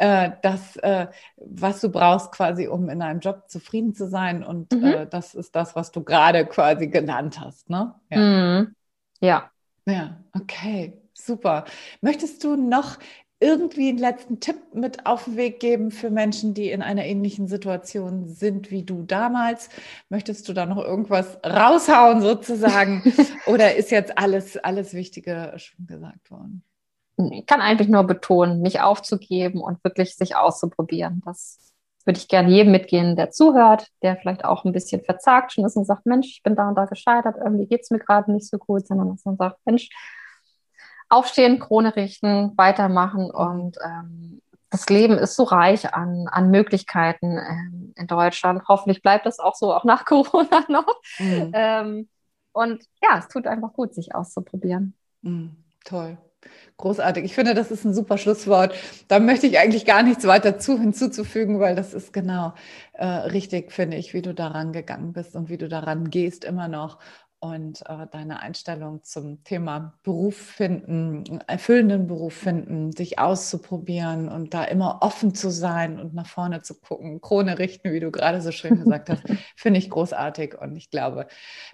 Äh, 0.00 0.30
das, 0.42 0.76
äh, 0.76 1.08
was 1.36 1.80
du 1.80 1.90
brauchst 1.90 2.30
quasi, 2.30 2.68
um 2.68 2.88
in 2.88 3.02
einem 3.02 3.18
Job 3.18 3.48
zufrieden 3.48 3.94
zu 3.94 4.08
sein. 4.08 4.44
Und 4.44 4.72
mhm. 4.72 4.84
äh, 4.84 5.06
das 5.06 5.34
ist 5.34 5.56
das, 5.56 5.74
was 5.74 5.90
du 5.90 6.04
gerade 6.04 6.46
quasi 6.46 6.86
genannt 6.86 7.40
hast, 7.40 7.68
ne? 7.68 7.94
Ja. 8.10 8.18
Mhm. 8.18 8.74
Ja. 9.20 9.50
Ja, 9.86 10.18
okay. 10.34 10.92
Super. 11.14 11.64
Möchtest 12.00 12.44
du 12.44 12.54
noch 12.54 12.98
irgendwie 13.40 13.90
einen 13.90 13.98
letzten 13.98 14.40
Tipp 14.40 14.56
mit 14.74 15.06
auf 15.06 15.24
den 15.24 15.36
Weg 15.36 15.60
geben 15.60 15.90
für 15.90 16.10
Menschen, 16.10 16.54
die 16.54 16.70
in 16.70 16.82
einer 16.82 17.04
ähnlichen 17.04 17.46
Situation 17.46 18.26
sind 18.26 18.70
wie 18.70 18.82
du 18.82 19.02
damals? 19.02 19.68
Möchtest 20.08 20.48
du 20.48 20.52
da 20.52 20.66
noch 20.66 20.78
irgendwas 20.78 21.38
raushauen 21.44 22.20
sozusagen? 22.20 23.02
Oder 23.46 23.76
ist 23.76 23.90
jetzt 23.90 24.18
alles, 24.18 24.56
alles 24.56 24.92
Wichtige 24.92 25.52
schon 25.56 25.86
gesagt 25.86 26.30
worden? 26.30 26.64
Ich 27.32 27.46
kann 27.46 27.60
eigentlich 27.60 27.88
nur 27.88 28.04
betonen, 28.04 28.60
nicht 28.60 28.80
aufzugeben 28.80 29.60
und 29.60 29.82
wirklich 29.84 30.16
sich 30.16 30.36
auszuprobieren. 30.36 31.22
Das 31.24 31.58
würde 32.04 32.18
ich 32.18 32.28
gerne 32.28 32.48
jedem 32.50 32.72
mitgehen, 32.72 33.16
der 33.16 33.30
zuhört, 33.30 33.88
der 34.02 34.16
vielleicht 34.16 34.44
auch 34.44 34.64
ein 34.64 34.72
bisschen 34.72 35.04
verzagt 35.04 35.52
schon 35.52 35.64
ist 35.64 35.76
und 35.76 35.84
sagt, 35.84 36.06
Mensch, 36.06 36.28
ich 36.28 36.42
bin 36.42 36.56
da 36.56 36.68
und 36.68 36.74
da 36.74 36.86
gescheitert, 36.86 37.36
irgendwie 37.42 37.66
geht 37.66 37.82
es 37.82 37.90
mir 37.90 37.98
gerade 37.98 38.32
nicht 38.32 38.48
so 38.48 38.58
gut, 38.58 38.86
sondern 38.86 39.10
dass 39.10 39.24
man 39.24 39.36
sagt, 39.36 39.58
Mensch, 39.64 39.90
aufstehen, 41.08 41.58
Krone 41.58 41.96
richten, 41.96 42.52
weitermachen 42.56 43.30
und 43.30 43.76
ähm, 43.84 44.42
das 44.70 44.88
Leben 44.88 45.16
ist 45.16 45.36
so 45.36 45.44
reich 45.44 45.94
an, 45.94 46.28
an 46.28 46.50
Möglichkeiten 46.50 47.38
ähm, 47.38 47.94
in 47.96 48.06
Deutschland. 48.06 48.62
Hoffentlich 48.68 49.02
bleibt 49.02 49.24
das 49.24 49.38
auch 49.38 49.54
so, 49.54 49.72
auch 49.72 49.84
nach 49.84 50.04
Corona 50.04 50.64
noch. 50.68 51.00
Mhm. 51.18 51.50
Ähm, 51.54 52.08
und 52.52 52.82
ja, 53.02 53.18
es 53.18 53.28
tut 53.28 53.46
einfach 53.46 53.72
gut, 53.72 53.94
sich 53.94 54.14
auszuprobieren. 54.14 54.94
Mhm. 55.22 55.56
Toll. 55.84 56.18
Großartig. 56.76 57.24
Ich 57.24 57.34
finde, 57.34 57.54
das 57.54 57.70
ist 57.72 57.84
ein 57.84 57.94
super 57.94 58.18
Schlusswort. 58.18 58.74
Da 59.08 59.18
möchte 59.18 59.46
ich 59.46 59.58
eigentlich 59.58 59.84
gar 59.84 60.02
nichts 60.02 60.26
weiter 60.26 60.58
zu, 60.58 60.78
hinzuzufügen, 60.78 61.58
weil 61.58 61.74
das 61.74 61.92
ist 61.94 62.12
genau 62.12 62.54
äh, 62.92 63.04
richtig, 63.06 63.72
finde 63.72 63.96
ich, 63.96 64.14
wie 64.14 64.22
du 64.22 64.32
daran 64.32 64.72
gegangen 64.72 65.12
bist 65.12 65.34
und 65.34 65.48
wie 65.48 65.58
du 65.58 65.68
daran 65.68 66.10
gehst 66.10 66.44
immer 66.44 66.68
noch. 66.68 66.98
Und 67.40 67.82
äh, 67.88 68.06
deine 68.10 68.40
Einstellung 68.40 69.02
zum 69.04 69.44
Thema 69.44 69.98
Beruf 70.02 70.36
finden, 70.36 71.40
erfüllenden 71.46 72.06
Beruf 72.06 72.34
finden, 72.34 72.92
sich 72.92 73.18
auszuprobieren 73.18 74.28
und 74.28 74.54
da 74.54 74.64
immer 74.64 74.98
offen 75.02 75.34
zu 75.34 75.50
sein 75.50 76.00
und 76.00 76.14
nach 76.14 76.26
vorne 76.26 76.62
zu 76.62 76.80
gucken, 76.80 77.20
Krone 77.20 77.58
richten, 77.58 77.92
wie 77.92 78.00
du 78.00 78.10
gerade 78.10 78.40
so 78.40 78.50
schön 78.50 78.78
gesagt 78.82 79.10
hast, 79.10 79.22
finde 79.56 79.78
ich 79.78 79.90
großartig 79.90 80.58
und 80.58 80.76
ich 80.76 80.90
glaube, 80.90 81.26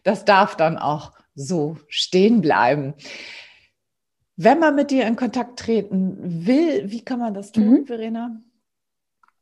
das 0.03 0.25
darf 0.25 0.57
dann 0.57 0.77
auch 0.77 1.13
so 1.35 1.79
stehen 1.89 2.41
bleiben. 2.41 2.95
Wenn 4.37 4.59
man 4.59 4.75
mit 4.75 4.91
dir 4.91 5.07
in 5.07 5.17
Kontakt 5.17 5.59
treten 5.59 6.47
will, 6.47 6.91
wie 6.91 7.05
kann 7.05 7.21
man 7.21 7.35
das 7.35 7.53
tun, 7.53 7.81
mhm. 7.81 7.87
Verena? 7.87 8.43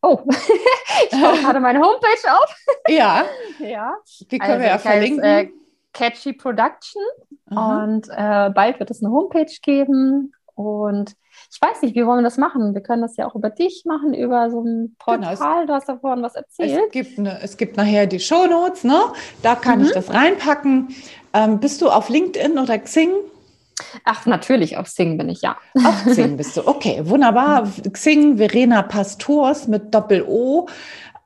Oh, 0.03 0.21
ich 1.11 1.19
mache 1.19 1.41
gerade 1.41 1.61
meine 1.61 1.81
Homepage 1.81 2.31
auf. 2.31 2.57
Ja. 2.89 3.25
ja. 3.61 3.97
Die 4.31 4.39
können 4.39 4.53
also, 4.53 4.63
wir 4.63 4.69
ja 4.69 4.79
verlinken. 4.79 5.25
Heißt, 5.25 5.49
äh, 5.49 5.62
Catchy 5.93 6.33
Production. 6.33 7.03
Aha. 7.51 7.85
Und 7.85 8.09
äh, 8.09 8.51
bald 8.51 8.81
wird 8.81 8.91
es 8.91 9.03
eine 9.03 9.13
Homepage 9.13 9.53
geben. 9.63 10.33
Und 10.55 11.15
ich 11.51 11.61
weiß 11.61 11.83
nicht, 11.83 11.95
wie 11.95 12.07
wollen 12.07 12.21
wir 12.21 12.25
das 12.25 12.37
machen? 12.37 12.75
Wir 12.75 12.83
können 12.83 13.03
das 13.03 13.17
ja 13.17 13.27
auch 13.27 13.35
über 13.35 13.51
dich 13.51 13.85
machen, 13.87 14.15
über 14.15 14.51
so 14.51 14.63
ein 14.63 14.97
Portal. 14.99 15.37
Genau, 15.37 15.67
du 15.67 15.73
hast 15.73 15.89
da 15.89 15.97
vorhin 15.97 16.23
was 16.23 16.35
erzählt. 16.35 16.81
Es 16.87 16.93
gibt, 16.93 17.19
eine, 17.19 17.41
es 17.41 17.57
gibt 17.57 17.77
nachher 17.77 18.07
die 18.07 18.21
Shownotes, 18.21 18.85
ne? 18.85 19.01
Da 19.43 19.55
kann 19.55 19.81
mhm. 19.81 19.87
ich 19.87 19.93
das 19.93 20.13
reinpacken. 20.13 20.95
Ähm, 21.33 21.61
bist 21.61 21.81
du 21.83 21.89
auf 21.89 22.09
LinkedIn 22.09 22.59
oder 22.59 22.79
Xing? 22.79 23.11
Ach, 24.05 24.27
natürlich, 24.27 24.77
auf 24.77 24.87
Xing 24.87 25.17
bin 25.17 25.29
ich, 25.29 25.43
ja. 25.43 25.57
Auf 25.75 26.05
Xing 26.07 26.37
bist 26.37 26.57
du, 26.57 26.67
okay, 26.67 27.01
wunderbar. 27.05 27.69
Xing, 27.93 28.37
Verena 28.37 28.83
Pastors 28.83 29.67
mit 29.67 29.95
Doppel-O 29.95 30.69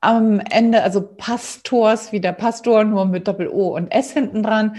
am 0.07 0.39
Ende, 0.39 0.85
also 0.85 1.03
Pastors 1.03 2.13
wie 2.13 2.21
der 2.21 2.33
Pastor, 2.33 2.85
nur 2.85 3.07
mit 3.07 3.27
Doppel-O 3.27 3.75
und 3.75 3.89
S 3.89 4.13
hinten 4.13 4.45
dran. 4.45 4.77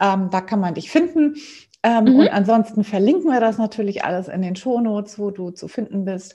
Ähm, 0.00 0.30
da 0.30 0.40
kann 0.40 0.58
man 0.58 0.74
dich 0.74 0.90
finden. 0.90 1.34
Ähm, 1.82 2.04
mhm. 2.04 2.20
Und 2.20 2.28
ansonsten 2.28 2.82
verlinken 2.82 3.30
wir 3.30 3.40
das 3.40 3.58
natürlich 3.58 4.04
alles 4.04 4.28
in 4.28 4.40
den 4.40 4.56
Shownotes, 4.56 5.18
wo 5.18 5.30
du 5.30 5.50
zu 5.50 5.68
finden 5.68 6.06
bist. 6.06 6.34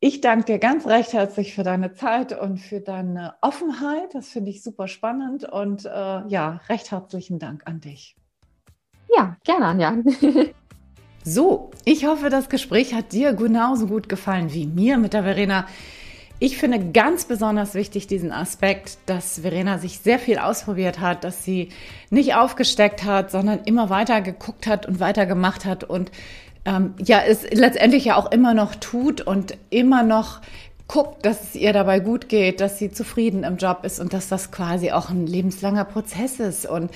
Ich 0.00 0.20
danke 0.20 0.44
dir 0.44 0.58
ganz 0.58 0.86
recht 0.86 1.12
herzlich 1.12 1.54
für 1.54 1.62
deine 1.62 1.94
Zeit 1.94 2.38
und 2.38 2.58
für 2.58 2.80
deine 2.80 3.34
Offenheit. 3.40 4.14
Das 4.14 4.28
finde 4.28 4.50
ich 4.50 4.64
super 4.64 4.88
spannend 4.88 5.44
und 5.44 5.84
äh, 5.86 5.88
ja, 5.88 6.60
recht 6.68 6.90
herzlichen 6.90 7.38
Dank 7.38 7.62
an 7.66 7.80
dich. 7.80 8.16
Ja, 9.16 9.36
gerne, 9.44 9.66
Anja. 9.66 9.96
so, 11.24 11.70
ich 11.84 12.04
hoffe, 12.04 12.30
das 12.30 12.48
Gespräch 12.48 12.94
hat 12.94 13.12
dir 13.12 13.32
genauso 13.32 13.86
gut 13.86 14.08
gefallen 14.08 14.52
wie 14.52 14.66
mir 14.66 14.98
mit 14.98 15.12
der 15.12 15.22
Verena. 15.22 15.66
Ich 16.38 16.58
finde 16.58 16.92
ganz 16.92 17.24
besonders 17.24 17.72
wichtig 17.72 18.08
diesen 18.08 18.30
Aspekt, 18.30 18.98
dass 19.06 19.40
Verena 19.40 19.78
sich 19.78 20.00
sehr 20.00 20.18
viel 20.18 20.38
ausprobiert 20.38 21.00
hat, 21.00 21.24
dass 21.24 21.44
sie 21.44 21.70
nicht 22.10 22.34
aufgesteckt 22.34 23.04
hat, 23.04 23.30
sondern 23.30 23.60
immer 23.64 23.88
weiter 23.88 24.20
geguckt 24.20 24.66
hat 24.66 24.84
und 24.84 25.00
weiter 25.00 25.24
gemacht 25.24 25.64
hat 25.64 25.84
und 25.84 26.10
ähm, 26.66 26.94
ja, 26.98 27.20
es 27.26 27.48
letztendlich 27.52 28.04
ja 28.06 28.16
auch 28.16 28.30
immer 28.32 28.52
noch 28.52 28.74
tut 28.74 29.20
und 29.20 29.56
immer 29.70 30.02
noch 30.02 30.40
guckt, 30.88 31.26
dass 31.26 31.42
es 31.42 31.54
ihr 31.56 31.72
dabei 31.72 31.98
gut 31.98 32.28
geht, 32.28 32.60
dass 32.60 32.78
sie 32.78 32.92
zufrieden 32.92 33.42
im 33.42 33.56
Job 33.56 33.80
ist 33.82 33.98
und 33.98 34.12
dass 34.12 34.28
das 34.28 34.52
quasi 34.52 34.92
auch 34.92 35.10
ein 35.10 35.26
lebenslanger 35.26 35.84
Prozess 35.84 36.38
ist 36.38 36.64
und 36.64 36.90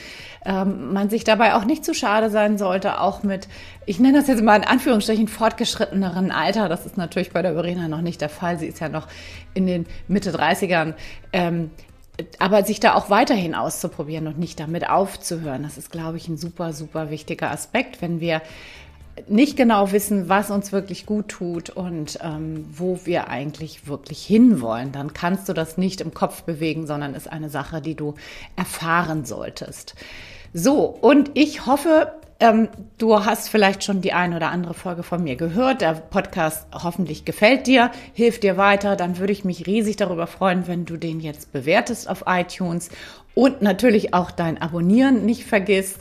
ähm, 0.45 0.93
man 0.93 1.11
sich 1.11 1.25
dabei 1.25 1.55
auch 1.55 1.65
nicht 1.65 1.85
zu 1.85 1.93
schade 1.93 2.31
sein 2.31 2.57
sollte, 2.57 3.01
auch 3.01 3.25
mit, 3.25 3.49
ich 3.87 3.99
nenne 3.99 4.19
das 4.19 4.29
jetzt 4.29 4.43
mal 4.43 4.57
in 4.57 4.65
Anführungsstrichen, 4.65 5.27
fortgeschritteneren 5.27 6.31
Alter. 6.31 6.69
Das 6.69 6.87
ist 6.87 6.97
natürlich 6.97 7.33
bei 7.33 7.43
der 7.43 7.55
Verena 7.55 7.89
noch 7.89 8.01
nicht 8.01 8.21
der 8.21 8.29
Fall. 8.29 8.59
Sie 8.59 8.67
ist 8.67 8.79
ja 8.79 8.89
noch 8.89 9.09
in 9.55 9.67
den 9.67 9.87
Mitte 10.07 10.31
30ern. 10.31 10.95
Ähm, 11.33 11.71
aber 12.39 12.65
sich 12.65 12.81
da 12.81 12.95
auch 12.95 13.11
weiterhin 13.11 13.55
auszuprobieren 13.55 14.27
und 14.27 14.39
nicht 14.39 14.61
damit 14.61 14.89
aufzuhören, 14.89 15.63
das 15.63 15.79
ist, 15.79 15.91
glaube 15.91 16.19
ich, 16.19 16.29
ein 16.29 16.37
super, 16.37 16.73
super 16.75 17.11
wichtiger 17.11 17.51
Aspekt, 17.51 18.03
wenn 18.03 18.21
wir 18.21 18.43
nicht 19.29 19.57
genau 19.57 19.93
wissen, 19.93 20.29
was 20.29 20.51
uns 20.51 20.73
wirklich 20.73 21.07
gut 21.07 21.29
tut 21.29 21.71
und 21.71 22.19
ähm, 22.23 22.67
wo 22.73 23.01
wir 23.05 23.29
eigentlich 23.29 23.87
wirklich 23.87 24.25
hinwollen, 24.25 24.93
dann 24.93 25.13
kannst 25.13 25.49
du 25.49 25.53
das 25.53 25.79
nicht 25.79 26.01
im 26.01 26.15
Kopf 26.15 26.43
bewegen, 26.43 26.87
sondern 26.87 27.15
ist 27.15 27.31
eine 27.31 27.51
Sache, 27.51 27.81
die 27.81 27.95
du 27.95 28.15
erfahren 28.57 29.25
solltest. 29.25 29.95
So, 30.53 30.85
und 30.85 31.31
ich 31.35 31.67
hoffe, 31.67 32.13
ähm, 32.41 32.69
du 32.97 33.25
hast 33.25 33.51
vielleicht 33.51 33.85
schon 33.85 34.01
die 34.01 34.15
eine 34.15 34.37
oder 34.37 34.51
andere 34.51 34.75
Folge 34.75 35.03
von 35.03 35.23
mir 35.23 35.37
gehört. 35.37 35.83
Der 35.83 35.93
Podcast 35.93 36.67
hoffentlich 36.73 37.27
gefällt 37.27 37.67
dir, 37.67 37.91
hilft 38.15 38.43
dir 38.43 38.57
weiter. 38.57 38.97
Dann 38.97 39.19
würde 39.19 39.33
ich 39.33 39.45
mich 39.45 39.67
riesig 39.67 39.97
darüber 39.97 40.27
freuen, 40.27 40.67
wenn 40.67 40.87
du 40.87 40.97
den 40.97 41.21
jetzt 41.21 41.53
bewertest 41.53 42.09
auf 42.09 42.25
iTunes 42.27 42.89
und 43.35 43.63
natürlich 43.63 44.15
auch 44.15 44.31
dein 44.31 44.61
Abonnieren 44.61 45.25
nicht 45.25 45.45
vergisst 45.45 46.01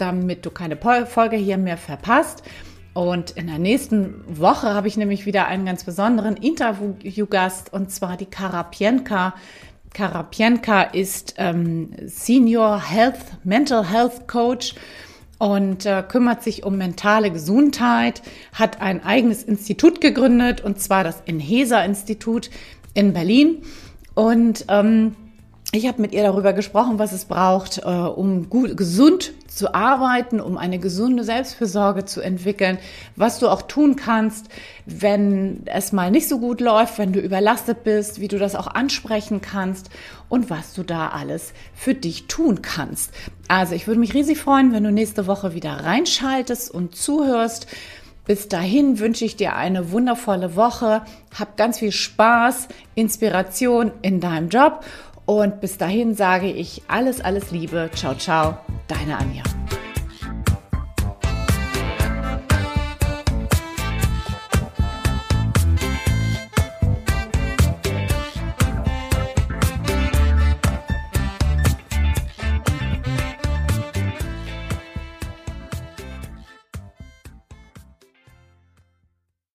damit 0.00 0.46
du 0.46 0.50
keine 0.50 0.76
Folge 0.76 1.36
hier 1.36 1.58
mehr 1.58 1.76
verpasst. 1.76 2.42
Und 2.92 3.30
in 3.32 3.46
der 3.46 3.58
nächsten 3.58 4.24
Woche 4.26 4.74
habe 4.74 4.88
ich 4.88 4.96
nämlich 4.96 5.24
wieder 5.24 5.46
einen 5.46 5.64
ganz 5.64 5.84
besonderen 5.84 6.36
Interviewgast 6.36 7.72
und 7.72 7.90
zwar 7.90 8.16
die 8.16 8.26
Karapienka. 8.26 9.34
Karapienka 9.94 10.82
ist 10.82 11.34
ähm, 11.38 11.90
Senior 12.04 12.82
Health, 12.90 13.18
Mental 13.44 13.88
Health 13.88 14.26
Coach 14.26 14.74
und 15.38 15.86
äh, 15.86 16.02
kümmert 16.06 16.42
sich 16.42 16.64
um 16.64 16.76
mentale 16.76 17.30
Gesundheit, 17.30 18.22
hat 18.52 18.80
ein 18.80 19.02
eigenes 19.04 19.42
Institut 19.42 20.00
gegründet 20.00 20.60
und 20.60 20.80
zwar 20.80 21.04
das 21.04 21.22
Inhesa 21.24 21.82
Institut 21.82 22.50
in 22.94 23.12
Berlin. 23.12 23.62
Und 24.14 24.66
ähm, 24.68 25.16
ich 25.72 25.86
habe 25.86 26.02
mit 26.02 26.12
ihr 26.12 26.22
darüber 26.22 26.52
gesprochen, 26.52 26.98
was 26.98 27.12
es 27.12 27.24
braucht, 27.24 27.78
äh, 27.78 27.88
um 27.88 28.50
gut, 28.50 28.76
gesund 28.76 29.32
zu 29.50 29.74
arbeiten, 29.74 30.40
um 30.40 30.56
eine 30.56 30.78
gesunde 30.78 31.24
Selbstfürsorge 31.24 32.04
zu 32.04 32.20
entwickeln, 32.20 32.78
was 33.16 33.38
du 33.40 33.48
auch 33.48 33.62
tun 33.62 33.96
kannst, 33.96 34.46
wenn 34.86 35.62
es 35.66 35.92
mal 35.92 36.10
nicht 36.10 36.28
so 36.28 36.38
gut 36.38 36.60
läuft, 36.60 36.98
wenn 36.98 37.12
du 37.12 37.20
überlastet 37.20 37.84
bist, 37.84 38.20
wie 38.20 38.28
du 38.28 38.38
das 38.38 38.54
auch 38.54 38.68
ansprechen 38.68 39.40
kannst 39.40 39.90
und 40.28 40.50
was 40.50 40.72
du 40.72 40.84
da 40.84 41.08
alles 41.08 41.52
für 41.74 41.94
dich 41.94 42.28
tun 42.28 42.62
kannst. 42.62 43.12
Also 43.48 43.74
ich 43.74 43.86
würde 43.86 44.00
mich 44.00 44.14
riesig 44.14 44.38
freuen, 44.38 44.72
wenn 44.72 44.84
du 44.84 44.92
nächste 44.92 45.26
Woche 45.26 45.52
wieder 45.54 45.84
reinschaltest 45.84 46.70
und 46.70 46.94
zuhörst. 46.94 47.66
Bis 48.26 48.46
dahin 48.46 49.00
wünsche 49.00 49.24
ich 49.24 49.34
dir 49.34 49.56
eine 49.56 49.90
wundervolle 49.90 50.54
Woche. 50.54 51.02
Hab 51.36 51.56
ganz 51.56 51.80
viel 51.80 51.90
Spaß, 51.90 52.68
Inspiration 52.94 53.90
in 54.02 54.20
deinem 54.20 54.50
Job 54.50 54.84
und 55.30 55.60
bis 55.60 55.78
dahin 55.78 56.16
sage 56.16 56.50
ich 56.50 56.82
alles, 56.88 57.20
alles 57.20 57.52
Liebe. 57.52 57.88
Ciao, 57.94 58.16
ciao, 58.16 58.58
deine 58.88 59.16
Anja. 59.16 59.44